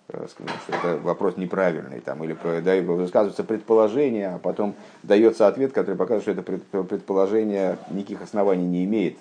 что 0.08 0.44
это 0.70 0.98
вопрос 0.98 1.36
неправильный, 1.38 2.00
там, 2.00 2.24
или 2.24 2.38
да, 2.62 2.76
высказывается 2.94 3.44
предположение, 3.44 4.36
а 4.36 4.38
потом 4.38 4.76
дается 5.02 5.48
ответ, 5.48 5.74
который 5.74 5.96
показывает, 5.96 6.44
что 6.44 6.54
это 6.54 6.84
предположение 6.84 7.80
никаких 7.90 8.22
оснований 8.22 8.68
не 8.68 8.86
имеет. 8.86 9.18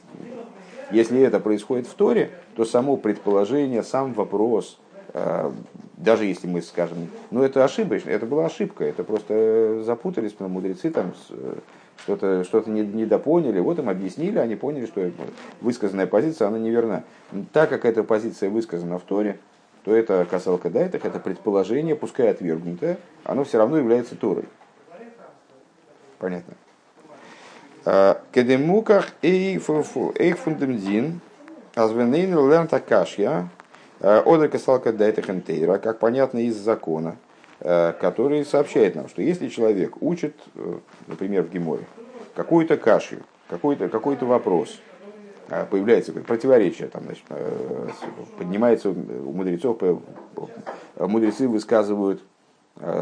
Если 0.90 1.20
это 1.20 1.40
происходит 1.40 1.87
в 1.87 1.94
Торе, 1.94 2.31
то 2.55 2.64
само 2.64 2.96
предположение, 2.96 3.83
сам 3.83 4.12
вопрос, 4.12 4.79
э, 5.14 5.51
даже 5.96 6.27
если 6.27 6.46
мы 6.46 6.62
скажем, 6.62 7.09
ну 7.31 7.42
это 7.42 7.64
ошибочно, 7.64 8.11
это 8.11 8.27
была 8.27 8.46
ошибка, 8.46 8.85
это 8.85 9.03
просто 9.03 9.83
запутались, 9.85 10.38
мудрецы 10.38 10.90
там 10.90 11.12
что-то 11.99 12.44
что 12.44 12.62
не, 12.66 12.83
недопоняли, 12.83 13.59
вот 13.59 13.79
им 13.79 13.88
объяснили, 13.88 14.38
они 14.38 14.55
поняли, 14.55 14.87
что 14.87 15.11
высказанная 15.61 16.07
позиция, 16.07 16.49
она 16.49 16.59
неверна. 16.59 17.05
Так 17.53 17.70
как 17.70 17.85
эта 17.85 18.05
позиция 18.05 18.51
высказана 18.51 18.99
в 18.99 19.03
Торе, 19.03 19.38
то 19.85 19.94
это 19.94 20.27
касалка 20.29 20.68
дайтах, 20.68 21.05
это 21.05 21.18
предположение, 21.18 21.96
пускай 21.96 22.31
отвергнутое, 22.31 22.99
оно 23.25 23.44
все 23.44 23.59
равно 23.59 23.79
является 23.79 24.16
Торой. 24.16 24.44
Понятно. 26.18 26.55
Кедемуках 28.33 29.07
эйх 29.22 29.62
фундамдин, 29.62 31.20
азвенейн 31.75 32.35
лерн 32.35 32.66
такашья, 32.66 33.49
а, 34.01 34.22
одер 34.27 34.49
касалка 34.49 34.92
дайтах 34.92 35.31
энтейра, 35.31 35.79
как 35.79 35.99
понятно 36.01 36.38
из 36.38 36.57
закона, 36.57 37.16
который 37.61 38.44
сообщает 38.44 38.96
нам, 38.96 39.09
что 39.09 39.22
если 39.22 39.49
человек 39.49 40.03
учит, 40.03 40.35
э, 40.57 40.75
например, 41.07 41.44
в 41.44 41.51
Геморе, 41.51 41.87
какую-то 42.35 42.77
кашью, 42.77 43.22
какой-то 43.49 43.88
какой 43.88 44.16
вопрос, 44.16 44.79
а, 45.49 45.64
появляется 45.64 46.12
противоречие, 46.12 46.88
там, 46.88 47.05
значит, 47.05 47.25
э, 47.31 47.88
поднимается 48.37 48.90
у 48.90 49.33
мудрецов, 49.33 49.79
мудрецы 50.99 51.46
высказывают 51.46 52.20
э, 52.20 52.36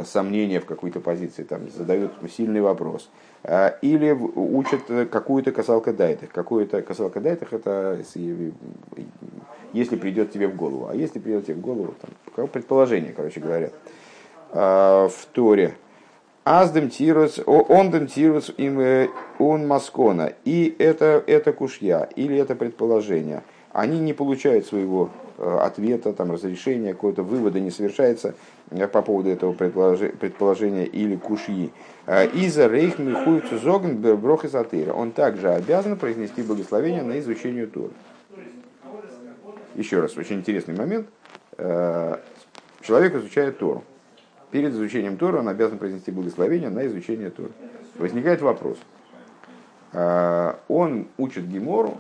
сомнения 0.04 0.60
в 0.60 0.66
какой-то 0.66 1.00
позиции, 1.00 1.42
там, 1.42 1.68
задают 1.68 2.12
сильный 2.30 2.60
вопрос. 2.60 3.10
А, 3.42 3.76
или 3.82 4.12
учат 4.12 5.10
какую-то 5.10 5.52
касалка 5.52 5.92
дайтах. 5.92 6.30
Какую-то 6.30 6.80
касалка 6.82 7.20
дайтах 7.20 7.52
это 7.52 8.00
если 9.74 9.96
придет 9.96 10.32
тебе 10.32 10.48
в 10.48 10.56
голову. 10.56 10.88
А 10.88 10.94
если 10.94 11.18
придет 11.18 11.46
тебе 11.46 11.56
в 11.56 11.60
голову, 11.60 11.94
там, 12.00 12.48
предположение, 12.48 13.12
короче 13.12 13.40
говоря, 13.40 13.70
а, 14.50 15.08
в 15.08 15.26
Торе. 15.26 15.74
Аздем 16.44 16.90
тирус, 16.90 17.40
ондем 17.46 18.06
тирус 18.06 18.52
им 18.58 18.78
э, 18.78 19.08
он 19.38 19.66
маскона. 19.66 20.34
И 20.44 20.76
это, 20.78 21.24
это 21.26 21.54
кушья, 21.54 22.06
или 22.16 22.36
это 22.36 22.54
предположение. 22.54 23.42
Они 23.72 23.98
не 23.98 24.12
получают 24.12 24.66
своего 24.66 25.08
э, 25.08 25.23
ответа, 25.38 26.12
там, 26.12 26.32
разрешения, 26.32 26.92
какого-то 26.92 27.22
вывода 27.22 27.60
не 27.60 27.70
совершается 27.70 28.34
э, 28.70 28.86
по 28.86 29.02
поводу 29.02 29.30
этого 29.30 29.52
предположения 29.52 30.86
или 30.86 31.16
кушьи. 31.16 31.72
Иза 32.06 32.66
рейх 32.66 32.98
михуицу 32.98 33.58
зогн 33.58 33.96
брох 34.16 34.44
и 34.44 34.90
Он 34.90 35.12
также 35.12 35.50
обязан 35.50 35.96
произнести 35.96 36.42
благословение 36.42 37.02
на 37.02 37.18
изучение 37.18 37.66
Торы. 37.66 37.92
Еще 39.74 40.00
раз, 40.00 40.16
очень 40.16 40.36
интересный 40.36 40.76
момент. 40.76 41.08
Человек 41.56 43.14
изучает 43.14 43.58
Тору 43.58 43.84
перед 44.54 44.70
изучением 44.70 45.16
Тора 45.16 45.40
он 45.40 45.48
обязан 45.48 45.78
произнести 45.78 46.12
благословение 46.12 46.70
на 46.70 46.86
изучение 46.86 47.28
Тора. 47.28 47.50
Возникает 47.96 48.40
вопрос. 48.40 48.78
Он 49.92 51.08
учит 51.18 51.48
Гемору, 51.48 51.98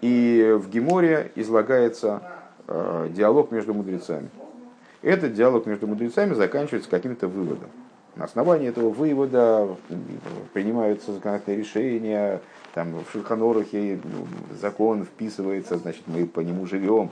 и 0.00 0.56
в 0.60 0.70
Геморе 0.70 1.32
излагается 1.34 2.22
диалог 2.66 3.50
между 3.50 3.74
мудрецами. 3.74 4.28
Этот 5.02 5.34
диалог 5.34 5.66
между 5.66 5.86
мудрецами 5.86 6.34
заканчивается 6.34 6.88
каким-то 6.88 7.28
выводом. 7.28 7.70
На 8.14 8.24
основании 8.24 8.68
этого 8.68 8.90
вывода 8.90 9.76
принимаются 10.52 11.12
законодательные 11.12 11.58
решения, 11.58 12.40
там 12.74 12.94
в 12.94 13.10
Шульханорухе 13.12 14.00
закон 14.60 15.04
вписывается, 15.04 15.78
значит, 15.78 16.02
мы 16.06 16.26
по 16.26 16.40
нему 16.40 16.66
живем. 16.66 17.10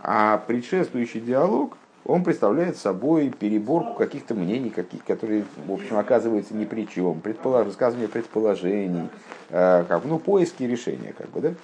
А 0.00 0.38
предшествующий 0.46 1.20
диалог 1.20 1.76
он 2.04 2.22
представляет 2.22 2.76
собой 2.76 3.30
переборку 3.30 3.94
каких-то 3.94 4.34
мнений, 4.34 4.70
каких, 4.70 5.04
которые, 5.04 5.44
в 5.66 5.72
общем, 5.72 5.96
оказываются 5.96 6.54
ни 6.54 6.66
при 6.66 6.86
чем, 6.86 7.20
предполож, 7.20 7.66
высказывание 7.66 8.08
предположений, 8.08 9.08
э, 9.48 9.84
как, 9.88 10.04
ну, 10.04 10.18
поиски 10.18 10.64
решения, 10.64 11.14
как 11.16 11.30
бы, 11.30 11.40
да? 11.40 11.54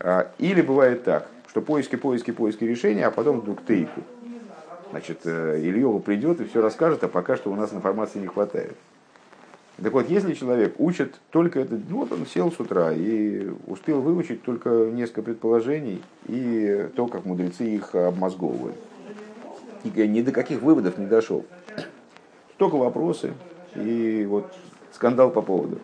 А, 0.00 0.30
или 0.38 0.60
бывает 0.60 1.04
так, 1.04 1.26
что 1.50 1.60
поиски, 1.60 1.96
поиски, 1.96 2.30
поиски 2.30 2.64
решения, 2.64 3.06
а 3.06 3.10
потом 3.10 3.40
вдруг 3.40 3.64
тейку. 3.66 4.00
Значит, 4.90 5.20
э, 5.24 5.60
Ильева 5.60 5.98
придет 5.98 6.40
и 6.40 6.44
все 6.44 6.62
расскажет, 6.62 7.04
а 7.04 7.08
пока 7.08 7.36
что 7.36 7.50
у 7.50 7.56
нас 7.56 7.72
информации 7.72 8.20
не 8.20 8.28
хватает. 8.28 8.76
Так 9.82 9.92
вот, 9.92 10.08
если 10.08 10.34
человек 10.34 10.74
учит 10.78 11.16
только 11.30 11.60
это, 11.60 11.78
ну 11.88 11.98
вот 11.98 12.12
он 12.12 12.26
сел 12.26 12.52
с 12.52 12.60
утра 12.60 12.92
и 12.92 13.48
успел 13.66 14.00
выучить 14.00 14.42
только 14.42 14.68
несколько 14.92 15.22
предположений 15.22 16.02
и 16.26 16.88
то, 16.94 17.06
как 17.06 17.24
мудрецы 17.24 17.64
их 17.64 17.94
обмозговывают 17.94 18.76
ни 19.84 20.22
до 20.22 20.32
каких 20.32 20.60
выводов 20.62 20.98
не 20.98 21.06
дошел. 21.06 21.44
Только 22.58 22.74
вопросы 22.74 23.32
и 23.74 24.26
вот 24.28 24.52
скандал 24.92 25.30
по 25.30 25.42
поводу. 25.42 25.78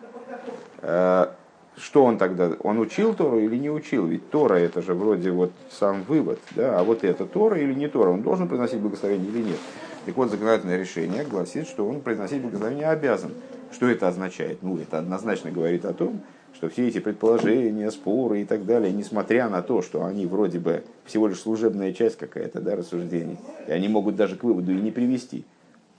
Что 1.77 2.03
он 2.03 2.17
тогда? 2.17 2.53
Он 2.63 2.79
учил 2.79 3.13
Тору 3.13 3.39
или 3.39 3.55
не 3.55 3.69
учил? 3.69 4.07
Ведь 4.07 4.31
Тора 4.31 4.55
это 4.55 4.81
же 4.81 4.95
вроде 4.95 5.29
вот 5.29 5.51
сам 5.69 6.01
вывод, 6.03 6.39
да? 6.55 6.79
а 6.79 6.83
вот 6.83 7.03
это 7.03 7.25
Тора 7.25 7.59
или 7.59 7.73
не 7.73 7.87
Тора? 7.87 8.09
Он 8.09 8.23
должен 8.23 8.47
произносить 8.47 8.79
благословение 8.79 9.29
или 9.29 9.43
нет? 9.43 9.59
Так 10.05 10.17
вот, 10.17 10.31
законодательное 10.31 10.77
решение 10.77 11.23
гласит, 11.23 11.67
что 11.67 11.87
он 11.87 12.01
произносить 12.01 12.41
благословение 12.41 12.87
обязан. 12.87 13.31
Что 13.71 13.87
это 13.87 14.07
означает? 14.07 14.63
Ну, 14.63 14.77
это 14.79 14.97
однозначно 14.97 15.51
говорит 15.51 15.85
о 15.85 15.93
том, 15.93 16.21
что 16.55 16.67
все 16.69 16.87
эти 16.87 16.97
предположения, 16.97 17.91
споры 17.91 18.41
и 18.41 18.45
так 18.45 18.65
далее, 18.65 18.91
несмотря 18.91 19.47
на 19.47 19.61
то, 19.61 19.83
что 19.83 20.03
они 20.03 20.25
вроде 20.25 20.57
бы 20.57 20.83
всего 21.05 21.27
лишь 21.27 21.41
служебная 21.41 21.93
часть 21.93 22.17
какая-то 22.17 22.59
да, 22.59 22.75
рассуждений, 22.75 23.37
и 23.67 23.71
они 23.71 23.87
могут 23.87 24.15
даже 24.15 24.35
к 24.35 24.43
выводу 24.43 24.71
и 24.71 24.81
не 24.81 24.89
привести, 24.89 25.45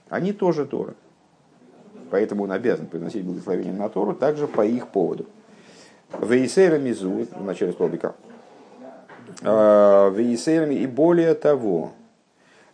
они 0.09 0.33
тоже 0.33 0.65
Тора. 0.65 0.95
Поэтому 2.09 2.43
он 2.43 2.51
обязан 2.51 2.87
приносить 2.87 3.23
благословение 3.23 3.71
на 3.71 3.87
Тору 3.87 4.13
также 4.13 4.47
по 4.47 4.65
их 4.65 4.89
поводу. 4.89 5.27
Вейсейрами 6.21 6.91
зу, 6.91 7.27
в 7.31 7.43
начале 7.43 7.71
столбика. 7.71 8.15
А, 9.43 10.09
Вейсейрами 10.09 10.75
и 10.75 10.87
более 10.87 11.33
того, 11.35 11.91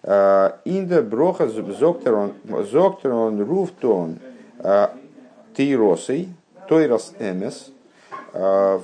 а, 0.03 0.59
Инда 0.65 1.01
броха 1.01 1.47
зоктерон 1.47 2.33
руфтон 3.41 4.19
а, 4.59 4.93
тиросой, 5.55 6.29
тойрос 6.67 7.13
эмес, 7.19 7.71
в 8.33 8.81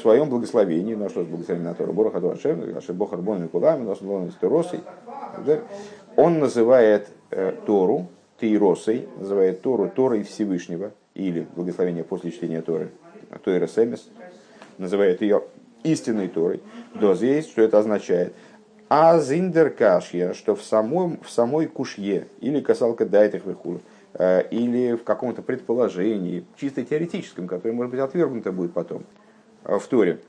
своем 0.00 0.28
благословении, 0.28 0.94
ну 0.94 1.08
что 1.08 1.22
же 1.22 1.26
благословение 1.26 1.70
на 1.70 1.74
Тору, 1.74 1.92
Бороха 1.92 2.20
Дуашем, 2.20 2.62
Бохар 2.90 3.18
Бон 3.20 3.42
Микулами, 3.42 3.82
Носан 3.82 4.30
Стеросой, 4.30 4.80
он 6.16 6.38
называет 6.38 7.08
э, 7.30 7.54
Тору, 7.66 8.06
Тейросой, 8.40 9.08
называет 9.18 9.62
Тору 9.62 9.88
Торой 9.88 10.22
Всевышнего, 10.22 10.92
или 11.14 11.46
благословение 11.56 12.04
после 12.04 12.30
чтения 12.30 12.62
Торы, 12.62 12.90
Тойра 13.44 13.66
Семес, 13.66 14.08
называет 14.78 15.22
ее 15.22 15.44
истинной 15.82 16.28
Торой. 16.28 16.62
Доз 16.94 17.22
есть, 17.22 17.50
что 17.50 17.62
это 17.62 17.78
означает. 17.78 18.34
А 18.88 19.18
зиндер 19.18 19.70
кашья, 19.70 20.34
что 20.34 20.54
в, 20.54 20.62
самом, 20.62 21.20
в 21.22 21.30
самой 21.30 21.66
кушье, 21.66 22.28
или 22.40 22.60
касалка 22.60 23.06
дайтых 23.06 23.46
вихур, 23.46 23.80
э, 24.14 24.46
или 24.50 24.94
в 24.94 25.04
каком-то 25.04 25.42
предположении, 25.42 26.44
чисто 26.56 26.84
теоретическом, 26.84 27.48
которое, 27.48 27.72
может 27.74 27.90
быть, 27.90 28.00
отвергнуто 28.00 28.52
будет 28.52 28.72
потом, 28.72 29.04
Э, 29.64 29.78
в 29.78 29.86
Торе. 29.86 30.20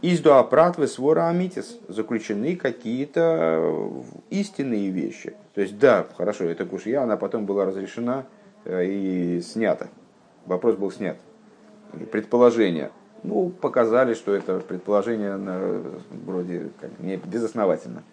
Из 0.00 0.20
дуапратвы 0.20 0.86
свора 0.86 1.28
амитис 1.28 1.78
заключены 1.88 2.54
какие-то 2.54 3.20
э, 3.60 4.02
истинные 4.30 4.90
вещи. 4.90 5.34
То 5.54 5.60
есть, 5.60 5.78
да, 5.78 6.06
хорошо, 6.16 6.44
эта 6.44 6.64
кушья, 6.64 7.02
она 7.02 7.16
потом 7.16 7.46
была 7.46 7.64
разрешена 7.64 8.26
и 8.64 9.40
снята. 9.42 9.88
Вопрос 10.46 10.76
был 10.76 10.92
снят. 10.92 11.16
Предположение. 12.10 12.90
Ну, 13.22 13.50
показали, 13.50 14.14
что 14.14 14.34
это 14.34 14.60
предположение 14.60 15.36
вроде 16.24 16.70
как, 16.80 16.90
не 17.00 17.16
безосновательно. 17.16 18.04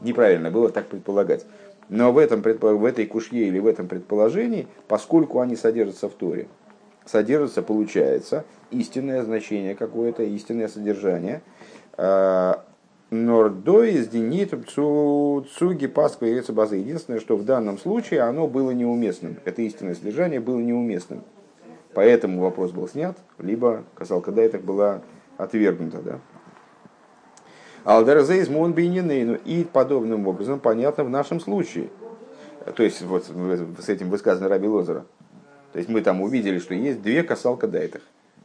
Неправильно 0.00 0.50
было 0.50 0.68
так 0.70 0.86
предполагать. 0.86 1.44
Но 1.88 2.12
в, 2.12 2.18
этом, 2.18 2.42
в 2.42 2.84
этой 2.84 3.06
кушье 3.06 3.48
или 3.48 3.58
в 3.58 3.66
этом 3.66 3.88
предположении, 3.88 4.68
поскольку 4.88 5.40
они 5.40 5.56
содержатся 5.56 6.08
в 6.08 6.12
Торе, 6.12 6.48
содержится, 7.04 7.62
получается, 7.62 8.44
истинное 8.70 9.22
значение 9.22 9.74
какое-то, 9.74 10.22
истинное 10.22 10.68
содержание. 10.68 11.42
А, 11.96 12.64
Нордо 13.10 13.82
из 13.82 14.08
Денит 14.08 14.54
Цуги 14.74 15.86
Пасква 15.86 16.24
и. 16.24 16.30
Единственное, 16.32 17.20
что 17.20 17.36
в 17.36 17.44
данном 17.44 17.76
случае 17.76 18.20
оно 18.22 18.46
было 18.46 18.70
неуместным. 18.70 19.36
Это 19.44 19.60
истинное 19.60 19.94
содержание 19.94 20.40
было 20.40 20.58
неуместным. 20.58 21.22
Поэтому 21.94 22.40
вопрос 22.40 22.70
был 22.70 22.88
снят, 22.88 23.16
либо 23.38 23.84
касалка 23.94 24.32
дайтах 24.32 24.62
была 24.62 25.02
отвергнута. 25.36 25.98
Да? 26.02 26.18
Алдерзейз 27.84 28.48
Монбининейну. 28.48 29.38
И 29.44 29.64
подобным 29.64 30.26
образом 30.26 30.60
понятно 30.60 31.04
в 31.04 31.10
нашем 31.10 31.40
случае. 31.40 31.90
То 32.76 32.82
есть 32.82 33.02
вот 33.02 33.26
с 33.26 33.88
этим 33.88 34.08
высказано 34.10 34.48
Раби 34.48 34.68
Лозера. 34.68 35.04
То 35.72 35.78
есть 35.78 35.88
мы 35.88 36.00
там 36.00 36.20
увидели, 36.20 36.58
что 36.58 36.74
есть 36.74 37.02
две 37.02 37.22
касалка 37.22 37.66
дайтах. 37.66 38.02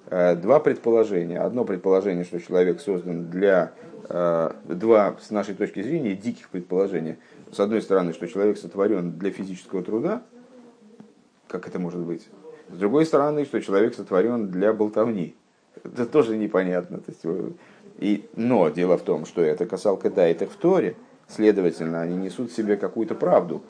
два 0.10 0.60
предположения. 0.60 1.40
Одно 1.40 1.66
предположение, 1.66 2.24
что 2.24 2.40
человек 2.40 2.82
создан 2.82 3.30
для... 3.30 3.72
Два, 4.10 5.18
с 5.20 5.32
нашей 5.32 5.54
точки 5.54 5.82
зрения, 5.82 6.16
диких 6.16 6.48
предположения. 6.48 7.18
С 7.52 7.60
одной 7.60 7.82
стороны, 7.82 8.14
что 8.14 8.26
человек 8.26 8.58
сотворен 8.58 9.12
для 9.18 9.32
физического 9.32 9.84
труда, 9.84 10.22
как 11.50 11.68
это 11.68 11.78
может 11.78 12.00
быть? 12.00 12.26
С 12.70 12.78
другой 12.78 13.06
стороны, 13.06 13.46
что 13.46 13.62
человек 13.62 13.96
сотворен 13.96 14.50
для 14.50 14.74
болтовни. 14.74 15.36
Это 15.84 16.06
тоже 16.06 16.38
непонятно. 16.38 17.00
То 17.00 17.12
есть, 17.12 17.54
и, 18.00 18.26
но 18.36 18.70
дело 18.70 18.98
в 18.98 19.02
том, 19.02 19.26
что 19.26 19.42
это 19.42 19.66
касалка 19.66 20.10
да, 20.10 20.28
это 20.28 20.46
в 20.48 20.56
Торе, 20.56 20.96
следовательно, 21.28 22.02
они 22.02 22.18
несут 22.18 22.52
в 22.52 22.56
себе 22.56 22.78
какую-то 22.78 23.16
правду, 23.16 23.62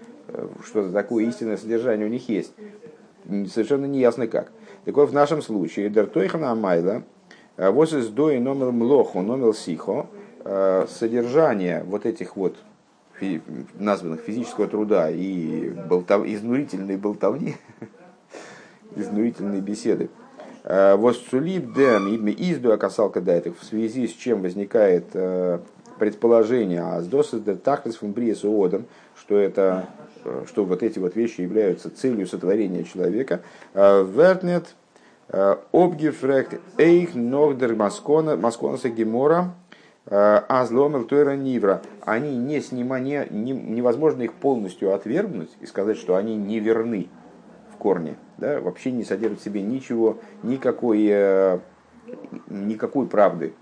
что 0.65 0.91
такое 0.91 1.25
истинное 1.25 1.57
содержание 1.57 2.05
у 2.05 2.09
них 2.09 2.27
есть. 2.29 2.53
Совершенно 3.25 3.85
неясно 3.85 4.27
как. 4.27 4.51
Так 4.85 4.95
вот, 4.95 5.09
в 5.09 5.13
нашем 5.13 5.41
случае, 5.41 5.89
Дертойхана 5.89 6.51
Амайла, 6.51 7.03
э, 7.57 7.69
вот 7.69 7.91
из 7.91 8.07
дои 8.07 8.37
номер 8.37 8.71
млоху, 8.71 9.21
номер 9.21 9.53
сихо, 9.53 10.07
э, 10.45 10.85
содержание 10.89 11.83
вот 11.83 12.05
этих 12.05 12.37
вот 12.37 12.55
названных 13.73 14.21
физического 14.21 14.67
труда 14.67 15.09
и 15.09 15.71
болтов... 15.89 16.25
изнурительной 16.25 16.97
болтовни, 16.97 17.55
изнурительной 18.97 19.61
беседы. 19.61 20.09
Э, 20.63 20.95
Воссулип 20.95 21.73
дем 21.73 22.07
имя 22.07 22.33
изду 22.33 22.71
окасалка 22.71 23.21
дайтых, 23.21 23.59
в 23.59 23.63
связи 23.63 24.07
с 24.07 24.11
чем 24.11 24.41
возникает 24.41 25.05
предположение, 25.99 26.81
а 26.81 27.01
с 27.01 27.07
досыс 27.07 27.41
де 27.41 27.55
тахлис 27.55 27.95
фумбриес 27.95 28.43
что 29.15 29.37
это 29.37 29.87
что 30.47 30.65
вот 30.65 30.83
эти 30.83 30.99
вот 30.99 31.15
вещи 31.15 31.41
являются 31.41 31.89
целью 31.89 32.27
сотворения 32.27 32.83
человека. 32.83 33.41
Э, 33.73 34.03
Вертнет 34.03 34.75
э, 35.29 35.57
обгефрект 35.71 36.59
эйх 36.77 37.15
маскона 37.15 38.35
масконаса 38.35 38.89
гемора 38.89 39.53
э, 40.05 40.41
азломел 40.47 41.05
тойра 41.05 41.35
нивра. 41.35 41.81
Они 42.01 42.35
не 42.35 42.61
снимание, 42.61 43.27
не, 43.29 43.51
невозможно 43.51 44.23
их 44.23 44.33
полностью 44.33 44.93
отвергнуть 44.93 45.51
и 45.61 45.65
сказать, 45.65 45.97
что 45.97 46.15
они 46.15 46.35
не 46.35 46.59
верны 46.59 47.09
в 47.73 47.77
корне. 47.77 48.15
Да, 48.37 48.61
вообще 48.61 48.91
не 48.91 49.03
содержат 49.03 49.39
в 49.39 49.43
себе 49.43 49.61
ничего, 49.61 50.17
никакой, 50.43 51.59
никакой 52.49 53.07
правды 53.07 53.53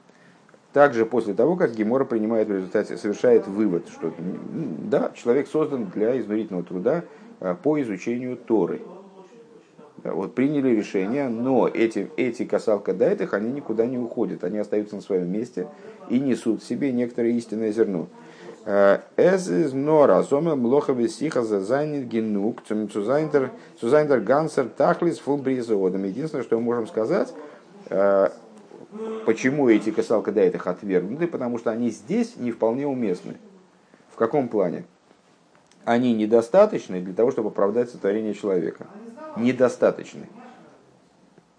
также 0.76 1.06
после 1.06 1.34
того, 1.34 1.56
как 1.56 1.74
Гемора 1.74 2.04
принимает 2.04 2.50
в 2.50 2.52
результате, 2.52 2.98
совершает 2.98 3.48
вывод, 3.48 3.88
что 3.88 4.14
да, 4.20 5.14
человек 5.16 5.48
создан 5.48 5.86
для 5.86 6.20
изнурительного 6.20 6.66
труда 6.66 7.06
а, 7.40 7.56
по 7.56 7.82
изучению 7.82 8.36
Торы. 8.36 8.82
Вот 10.04 10.36
приняли 10.36 10.76
решение, 10.76 11.30
но 11.30 11.70
эти, 11.70 12.12
эти 12.18 12.44
касалка 12.44 12.94
дайтых, 12.94 13.34
они 13.34 13.54
никуда 13.54 13.86
не 13.86 13.98
уходят, 13.98 14.44
они 14.44 14.58
остаются 14.58 14.98
на 14.98 15.02
своем 15.02 15.32
месте 15.32 15.70
и 16.10 16.20
несут 16.20 16.62
в 16.62 16.68
себе 16.68 16.92
некоторое 16.92 17.32
истинное 17.32 17.72
зерно. 17.72 18.08
Э, 18.66 19.00
эз 19.16 19.48
из 19.48 19.74
нора, 19.74 20.24
зоме 20.24 20.56
млохове 20.56 21.08
сиха 21.08 21.44
за 21.44 21.62
зайнит 21.62 22.08
генук, 22.08 22.64
цузайндер 22.64 24.20
гансер 24.22 24.70
тахлис 24.70 25.20
фулбризоводом. 25.20 26.04
Единственное, 26.04 26.44
что 26.44 26.58
мы 26.58 26.64
можем 26.64 26.88
сказать, 26.88 27.32
э, 27.90 28.30
Почему 29.26 29.70
эти 29.70 29.92
касалка 29.92 30.32
дайтах 30.32 30.68
отвергнуты? 30.68 31.28
Потому 31.28 31.58
что 31.58 31.72
они 31.72 31.90
здесь 31.90 32.38
не 32.38 32.52
вполне 32.52 32.88
уместны. 32.88 33.38
В 34.10 34.16
каком 34.16 34.48
плане? 34.48 34.86
Они 35.84 36.14
недостаточны 36.14 37.02
для 37.02 37.14
того, 37.14 37.32
чтобы 37.32 37.50
оправдать 37.50 37.90
сотворение 37.90 38.34
человека. 38.34 38.88
Недостаточны. 39.36 40.28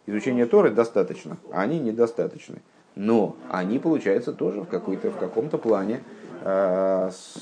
Изучение 0.06 0.46
Торы 0.46 0.70
достаточно, 0.70 1.36
а 1.52 1.62
они 1.62 1.78
недостаточны. 1.78 2.62
Но 2.94 3.36
они, 3.50 3.78
получается, 3.78 4.32
тоже 4.32 4.62
в, 4.62 4.66
какой-то, 4.66 5.10
в 5.10 5.18
каком-то 5.18 5.58
плане, 5.58 5.96
э, 5.96 6.00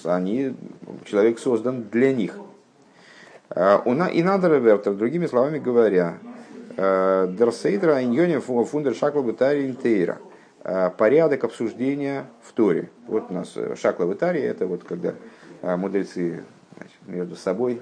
они, 0.05 0.57
человек 1.05 1.39
создан 1.39 1.85
для 1.91 2.13
них. 2.13 2.39
Э, 3.51 3.79
и 3.85 4.23
надо, 4.23 4.49
Роберта, 4.49 4.93
другими 4.95 5.27
словами 5.27 5.59
говоря, 5.59 6.19
Э, 6.77 7.29
Дерсейдра 7.31 8.03
иньоне 8.03 8.41
фундер 8.41 8.95
шакла. 8.95 9.23
Э, 10.65 10.91
порядок 10.91 11.45
обсуждения 11.45 12.27
в 12.43 12.53
Торе. 12.53 12.91
Вот 13.07 13.31
у 13.31 13.35
нас 13.35 13.53
э, 13.57 13.77
шакла 13.77 14.07
бытари, 14.07 14.41
это 14.41 14.67
вот 14.67 14.83
когда 14.85 15.15
мудрецы 15.63 16.43
значит, 16.77 16.97
между 17.07 17.37
собой 17.37 17.81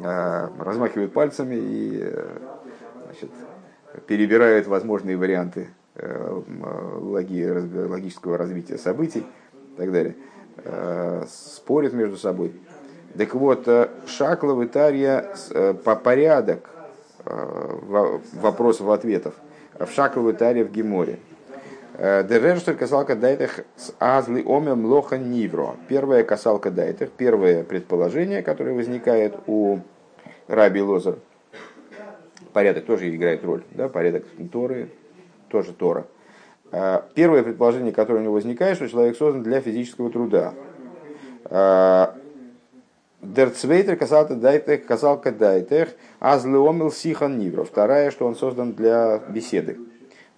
размахивают 0.00 1.12
пальцами 1.12 1.56
и 1.58 2.04
значит, 3.04 3.30
перебирают 4.06 4.68
возможные 4.68 5.16
варианты 5.16 5.70
логического 7.00 8.38
развития 8.38 8.78
событий 8.78 9.24
и 9.74 9.76
так 9.76 9.90
далее. 9.90 10.14
Спорят 11.28 11.92
между 11.92 12.16
собой. 12.16 12.52
Так 13.16 13.34
вот, 13.34 13.68
шакла 14.06 14.54
бытария 14.54 15.34
по 15.84 15.96
порядок 15.96 16.68
Э, 17.28 18.20
вопросов, 18.34 18.88
ответов 18.88 19.34
в 19.80 19.90
Шаковой 19.90 20.32
Таре 20.32 20.64
в 20.64 20.70
Геморе. 20.70 21.18
Э, 21.94 22.22
Дерерштер 22.22 22.76
касалка 22.76 23.16
дайтех 23.16 23.64
с 23.74 23.92
азли 23.98 24.44
омем 24.46 24.84
лоха 24.86 25.18
нивро. 25.18 25.74
Первая 25.88 26.22
касалка 26.22 26.70
дайтех, 26.70 27.10
первое 27.10 27.64
предположение, 27.64 28.42
которое 28.44 28.76
возникает 28.76 29.34
у 29.48 29.80
Раби 30.46 30.80
Лозер. 30.80 31.18
Порядок 32.52 32.84
тоже 32.84 33.12
играет 33.12 33.44
роль, 33.44 33.64
да, 33.72 33.88
порядок 33.88 34.24
Торы, 34.52 34.88
тоже 35.48 35.72
Тора. 35.72 36.06
Э, 36.72 37.00
первое 37.14 37.42
предположение, 37.42 37.92
которое 37.92 38.18
у 38.18 38.22
него 38.22 38.34
возникает, 38.34 38.76
что 38.76 38.88
человек 38.88 39.16
создан 39.16 39.42
для 39.42 39.60
физического 39.60 40.10
труда. 40.10 40.54
Дерцвейтер 43.22 43.96
касалка 43.96 44.34
дайтех, 44.34 44.86
касалка 44.86 45.32
дайтех, 45.32 45.90
азлеомил 46.20 46.90
сихан 46.92 47.38
нивро. 47.38 47.64
Вторая, 47.64 48.10
что 48.10 48.26
он 48.26 48.36
создан 48.36 48.72
для 48.72 49.18
беседы, 49.18 49.78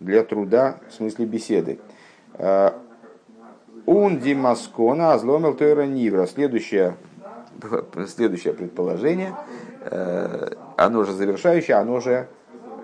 для 0.01 0.23
труда, 0.23 0.81
в 0.89 0.95
смысле 0.95 1.27
беседы. 1.27 1.79
Он 3.89 4.19
димаскона 4.19 5.15
азломил 5.15 5.55
тойра 5.55 5.87
нивро. 5.87 6.27
Следующее, 6.27 6.97
следующее 8.07 8.53
предположение, 8.53 9.35
э, 9.81 10.51
оно 10.77 11.05
же 11.05 11.13
завершающее, 11.13 11.75
оно 11.75 11.99
же 12.01 12.29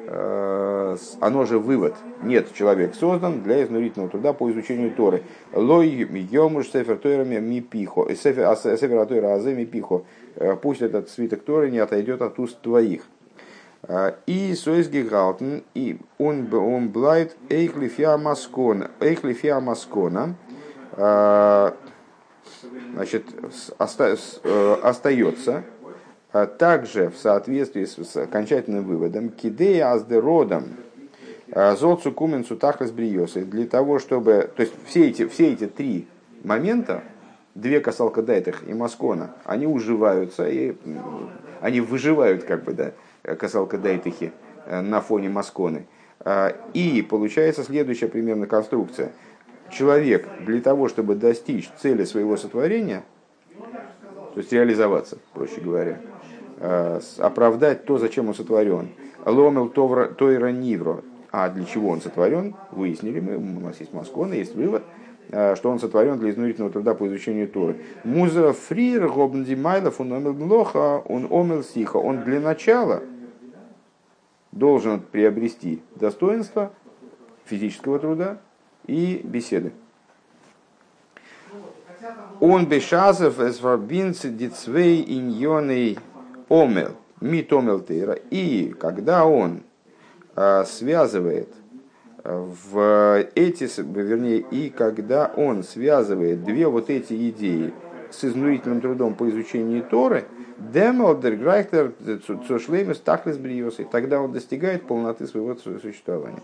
оно 0.07 1.45
же 1.45 1.59
вывод. 1.59 1.95
Нет, 2.23 2.53
человек 2.55 2.95
создан 2.95 3.43
для 3.43 3.65
изнурительного 3.65 4.11
труда 4.11 4.33
по 4.33 4.51
изучению 4.51 4.93
Торы. 4.93 5.23
Лой 5.53 5.89
йомуш 5.89 6.69
сефер 6.69 6.97
тойрами 6.99 7.39
ми 7.39 7.61
пихо. 7.61 8.07
Э, 8.09 8.15
сефер 8.15 8.99
а, 8.99 9.07
тойра 9.07 9.35
азе 9.35 9.55
ми 9.55 9.65
пихо. 9.65 10.05
Э, 10.37 10.57
пусть 10.57 10.83
этот 10.83 11.09
свиток 11.09 11.43
Торы 11.43 11.71
не 11.71 11.79
отойдет 11.79 12.23
от 12.23 12.39
уст 12.39 12.61
твоих. 12.61 13.03
И 14.27 14.55
соис 14.55 14.89
гигалтен, 14.89 15.63
и 15.75 15.99
он 16.17 16.89
блайт 16.89 17.37
эйхлифия 17.51 18.17
маскона. 18.17 18.91
Эйхлифия 18.99 19.61
маскона. 19.61 20.37
Значит, 22.95 23.25
остается 23.77 24.41
а 24.43 25.65
также 26.35 27.11
в 27.11 27.17
соответствии 27.17 27.85
с 27.85 28.17
окончательным 28.17 28.85
выводом 28.85 29.29
кидея 29.29 29.93
аздеродом 29.93 30.65
а, 31.53 31.77
зоцу 31.77 32.11
куменцу 32.11 32.57
тахлес 32.57 32.91
бриосы 32.91 33.45
для 33.45 33.67
того, 33.67 34.01
чтобы... 34.01 34.51
То 34.57 34.63
есть 34.63 34.75
все 34.87 35.09
эти, 35.09 35.29
все 35.29 35.53
эти 35.53 35.67
три 35.69 36.09
момента, 36.43 37.05
две 37.55 37.81
касалка 37.81 38.23
дайтых 38.23 38.69
и 38.69 38.75
маскона, 38.75 39.31
они 39.45 39.67
уживаются, 39.67 40.49
и 40.49 40.75
они 41.61 41.81
выживают 41.81 42.43
как 42.43 42.65
бы, 42.65 42.73
да, 42.73 42.93
касалка 43.37 43.79
дайтыхи 43.79 44.33
э, 44.67 44.81
на 44.81 45.01
фоне 45.01 45.29
масконы. 45.29 45.87
А, 46.21 46.57
и 46.73 47.03
получается 47.03 47.63
следующая 47.63 48.09
примерно 48.09 48.49
конструкция. 48.49 49.13
Человек 49.71 50.29
для 50.41 50.61
того, 50.61 50.89
чтобы 50.89 51.15
достичь 51.15 51.71
цели 51.81 52.05
своего 52.05 52.37
сотворения, 52.37 53.05
то 53.57 54.41
есть 54.41 54.53
реализоваться, 54.53 55.19
проще 55.33 55.61
говоря, 55.61 56.01
оправдать 57.19 57.85
то, 57.85 57.99
зачем 57.99 58.29
он 58.29 58.35
сотворен. 58.35 58.89
Ломел 59.25 59.69
тойра 59.69 60.49
нивро. 60.49 61.03
А 61.31 61.49
для 61.49 61.65
чего 61.65 61.91
он 61.91 62.01
сотворен, 62.01 62.55
выяснили 62.71 63.19
мы, 63.19 63.37
у 63.37 63.61
нас 63.61 63.81
есть 63.81 63.93
Маскон, 63.93 64.33
есть 64.33 64.55
вывод, 64.55 64.85
э, 65.31 65.57
что 65.57 65.69
он 65.69 65.81
сотворен 65.81 66.17
для 66.21 66.31
изнурительного 66.31 66.73
труда 66.73 66.95
по 66.95 67.09
изучению 67.09 67.49
Торы. 67.49 67.77
Муза 68.05 68.53
фрир 68.53 69.09
гобнди 69.09 69.57
майлов 69.57 70.01
он 70.01 70.13
омел 70.13 70.33
блоха, 70.33 70.99
он 70.99 71.27
омел 71.29 71.65
сиха. 71.65 71.97
Он 71.97 72.23
для 72.23 72.39
начала 72.39 73.03
должен 74.53 75.01
приобрести 75.01 75.83
достоинство 75.97 76.71
физического 77.47 77.99
труда 77.99 78.39
и 78.87 79.21
беседы. 79.25 79.73
Он 82.39 82.67
бешазов 82.67 83.41
эсварбинц 83.41 84.25
дицвей 84.25 85.05
иньоный 85.05 85.99
омел, 86.49 86.93
мит 87.21 87.53
омел 87.53 87.81
тейра. 87.81 88.19
И 88.31 88.75
когда 88.79 89.27
он 89.27 89.63
а, 90.37 90.65
связывает 90.65 91.49
в 92.25 93.27
эти, 93.35 93.69
вернее, 93.81 94.39
и 94.39 94.71
когда 94.71 95.31
он 95.37 95.63
связывает 95.63 96.43
две 96.43 96.67
вот 96.67 96.89
эти 96.89 97.31
идеи 97.31 97.75
с 98.11 98.25
изнурительным 98.25 98.81
трудом 98.81 99.15
по 99.15 99.29
изучению 99.29 99.83
Торы, 99.83 100.25
демалдер 100.59 101.37
грайхтер 101.37 101.93
цошлеймес 102.49 103.01
таклес 103.01 103.37
бриосы, 103.37 103.87
тогда 103.91 104.21
он 104.21 104.33
достигает 104.33 104.87
полноты 104.87 105.27
своего 105.27 105.55
существования. 105.57 106.43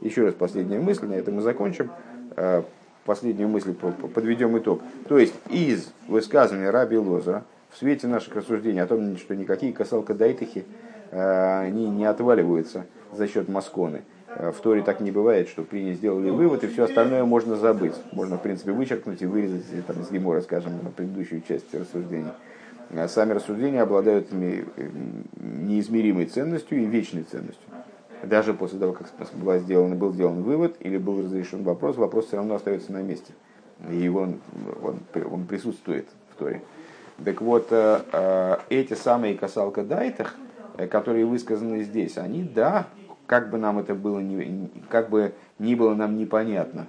Еще 0.00 0.24
раз 0.24 0.34
последняя 0.34 0.78
мысль, 0.78 1.06
на 1.06 1.14
этом 1.14 1.36
мы 1.36 1.42
закончим. 1.42 1.90
Э, 2.36 2.62
последнюю 3.04 3.48
мысль 3.48 3.74
подведем 3.74 4.56
итог. 4.58 4.80
То 5.08 5.18
есть 5.18 5.34
из 5.50 5.92
высказывания 6.06 6.70
Раби 6.70 6.96
Лозера 6.96 7.44
в 7.70 7.76
свете 7.78 8.06
наших 8.06 8.36
рассуждений 8.36 8.82
о 8.82 8.86
том, 8.86 9.16
что 9.16 9.34
никакие 9.36 9.72
касалка 9.72 10.14
дайтахи 10.14 10.64
э, 11.10 11.60
они 11.66 11.88
не 11.88 12.04
отваливаются 12.04 12.86
за 13.12 13.26
счет 13.28 13.48
Масконы. 13.48 14.02
Э, 14.28 14.52
в 14.52 14.60
Торе 14.60 14.82
так 14.82 15.00
не 15.00 15.10
бывает, 15.10 15.48
что 15.48 15.62
приняли, 15.62 15.94
сделали 15.94 16.30
вывод, 16.30 16.64
и 16.64 16.68
все 16.68 16.84
остальное 16.84 17.24
можно 17.24 17.56
забыть. 17.56 17.94
Можно, 18.12 18.36
в 18.38 18.42
принципе, 18.42 18.72
вычеркнуть 18.72 19.22
и 19.22 19.26
вырезать 19.26 19.86
там, 19.86 20.00
из 20.00 20.10
Гемора, 20.10 20.40
скажем, 20.40 20.82
на 20.82 20.90
предыдущую 20.90 21.42
часть 21.42 21.72
рассуждений. 21.74 22.32
А 22.92 23.06
сами 23.06 23.32
рассуждения 23.34 23.82
обладают 23.82 24.32
неизмеримой 24.32 26.26
ценностью 26.26 26.82
и 26.82 26.86
вечной 26.86 27.22
ценностью. 27.22 27.68
Даже 28.24 28.52
после 28.52 28.80
того, 28.80 28.92
как 28.92 29.08
был 29.34 29.58
сделан, 29.58 29.96
был 29.96 30.12
сделан 30.12 30.42
вывод 30.42 30.76
или 30.80 30.98
был 30.98 31.22
разрешен 31.22 31.62
вопрос, 31.62 31.96
вопрос 31.96 32.26
все 32.26 32.36
равно 32.36 32.56
остается 32.56 32.92
на 32.92 33.00
месте. 33.00 33.32
И 33.90 34.08
он, 34.08 34.40
он, 34.82 34.98
он 35.30 35.46
присутствует 35.46 36.06
в 36.34 36.36
Торе. 36.36 36.62
Так 37.24 37.42
вот, 37.42 37.66
э, 37.70 38.00
э, 38.12 38.56
эти 38.70 38.94
самые 38.94 39.34
касалка 39.34 39.82
дайтах, 39.82 40.36
которые 40.90 41.26
высказаны 41.26 41.82
здесь, 41.82 42.16
они, 42.16 42.42
да, 42.42 42.86
как 43.26 43.50
бы 43.50 43.58
нам 43.58 43.78
это 43.78 43.94
было, 43.94 44.18
не, 44.20 44.70
как 44.88 45.10
бы 45.10 45.34
ни 45.58 45.74
было 45.74 45.94
нам 45.94 46.16
непонятно, 46.16 46.86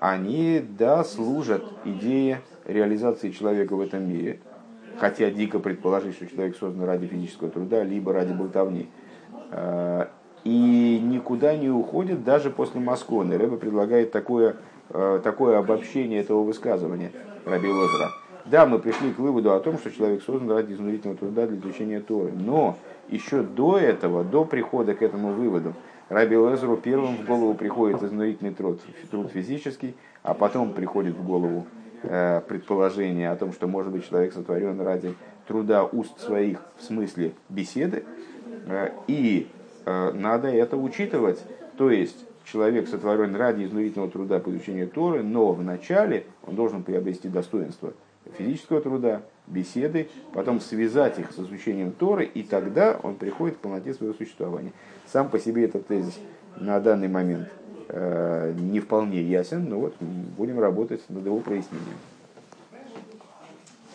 они, 0.00 0.64
да, 0.78 1.02
служат 1.02 1.64
идее 1.84 2.42
реализации 2.64 3.30
человека 3.30 3.74
в 3.74 3.80
этом 3.80 4.08
мире, 4.08 4.38
хотя 4.98 5.30
дико 5.30 5.58
предположить, 5.58 6.14
что 6.14 6.26
человек 6.26 6.56
создан 6.56 6.84
ради 6.84 7.06
физического 7.06 7.50
труда, 7.50 7.82
либо 7.82 8.12
ради 8.12 8.32
болтовни. 8.32 8.88
И 10.44 11.00
никуда 11.02 11.56
не 11.56 11.70
уходит 11.70 12.22
даже 12.22 12.50
после 12.50 12.80
Масконы. 12.80 13.36
Рэба 13.36 13.56
предлагает 13.56 14.12
такое, 14.12 14.56
такое 14.88 15.58
обобщение 15.58 16.20
этого 16.20 16.44
высказывания 16.44 17.10
Раби 17.44 17.68
Лозера. 17.68 18.10
Да, 18.48 18.64
мы 18.64 18.78
пришли 18.78 19.12
к 19.12 19.18
выводу 19.18 19.52
о 19.54 19.60
том, 19.60 19.76
что 19.76 19.90
человек 19.90 20.22
создан 20.22 20.52
ради 20.52 20.72
изнурительного 20.72 21.18
труда 21.18 21.46
для 21.48 21.58
изучения 21.58 22.00
Торы. 22.00 22.30
Но 22.32 22.78
еще 23.08 23.42
до 23.42 23.76
этого, 23.76 24.22
до 24.22 24.44
прихода 24.44 24.94
к 24.94 25.02
этому 25.02 25.32
выводу, 25.32 25.74
Раби 26.08 26.36
Лезеру 26.36 26.76
первым 26.76 27.16
в 27.16 27.26
голову 27.26 27.54
приходит 27.54 28.00
изнурительный 28.04 28.54
труд, 28.54 28.80
труд 29.10 29.32
физический, 29.32 29.96
а 30.22 30.34
потом 30.34 30.74
приходит 30.74 31.16
в 31.16 31.26
голову 31.26 31.66
э, 32.04 32.40
предположение 32.46 33.30
о 33.30 33.36
том, 33.36 33.52
что 33.52 33.66
может 33.66 33.90
быть 33.90 34.08
человек 34.08 34.32
сотворен 34.32 34.80
ради 34.80 35.14
труда 35.48 35.84
уст 35.84 36.20
своих 36.20 36.60
в 36.76 36.84
смысле 36.84 37.32
беседы, 37.48 38.04
э, 38.68 38.90
и 39.08 39.48
э, 39.84 40.12
надо 40.12 40.46
это 40.46 40.76
учитывать. 40.76 41.42
То 41.76 41.90
есть 41.90 42.24
человек 42.44 42.86
сотворен 42.86 43.34
ради 43.34 43.64
изнурительного 43.64 44.08
труда 44.08 44.38
по 44.38 44.50
изучению 44.50 44.86
Торы, 44.86 45.24
но 45.24 45.52
вначале 45.52 46.26
он 46.46 46.54
должен 46.54 46.84
приобрести 46.84 47.28
достоинство 47.28 47.92
физического 48.36 48.80
труда, 48.80 49.22
беседы, 49.46 50.08
потом 50.32 50.60
связать 50.60 51.18
их 51.18 51.32
с 51.32 51.38
изучением 51.38 51.92
Торы, 51.92 52.24
и 52.24 52.42
тогда 52.42 52.98
он 53.02 53.16
приходит 53.16 53.56
к 53.56 53.60
полноте 53.60 53.94
своего 53.94 54.14
существования. 54.14 54.72
Сам 55.06 55.28
по 55.28 55.38
себе 55.38 55.64
этот 55.64 55.86
тезис 55.86 56.18
на 56.56 56.80
данный 56.80 57.08
момент 57.08 57.48
э, 57.88 58.54
не 58.58 58.80
вполне 58.80 59.22
ясен, 59.22 59.68
но 59.68 59.80
вот 59.80 59.94
будем 60.00 60.58
работать 60.58 61.02
над 61.08 61.24
его 61.24 61.38
прояснением. 61.40 61.96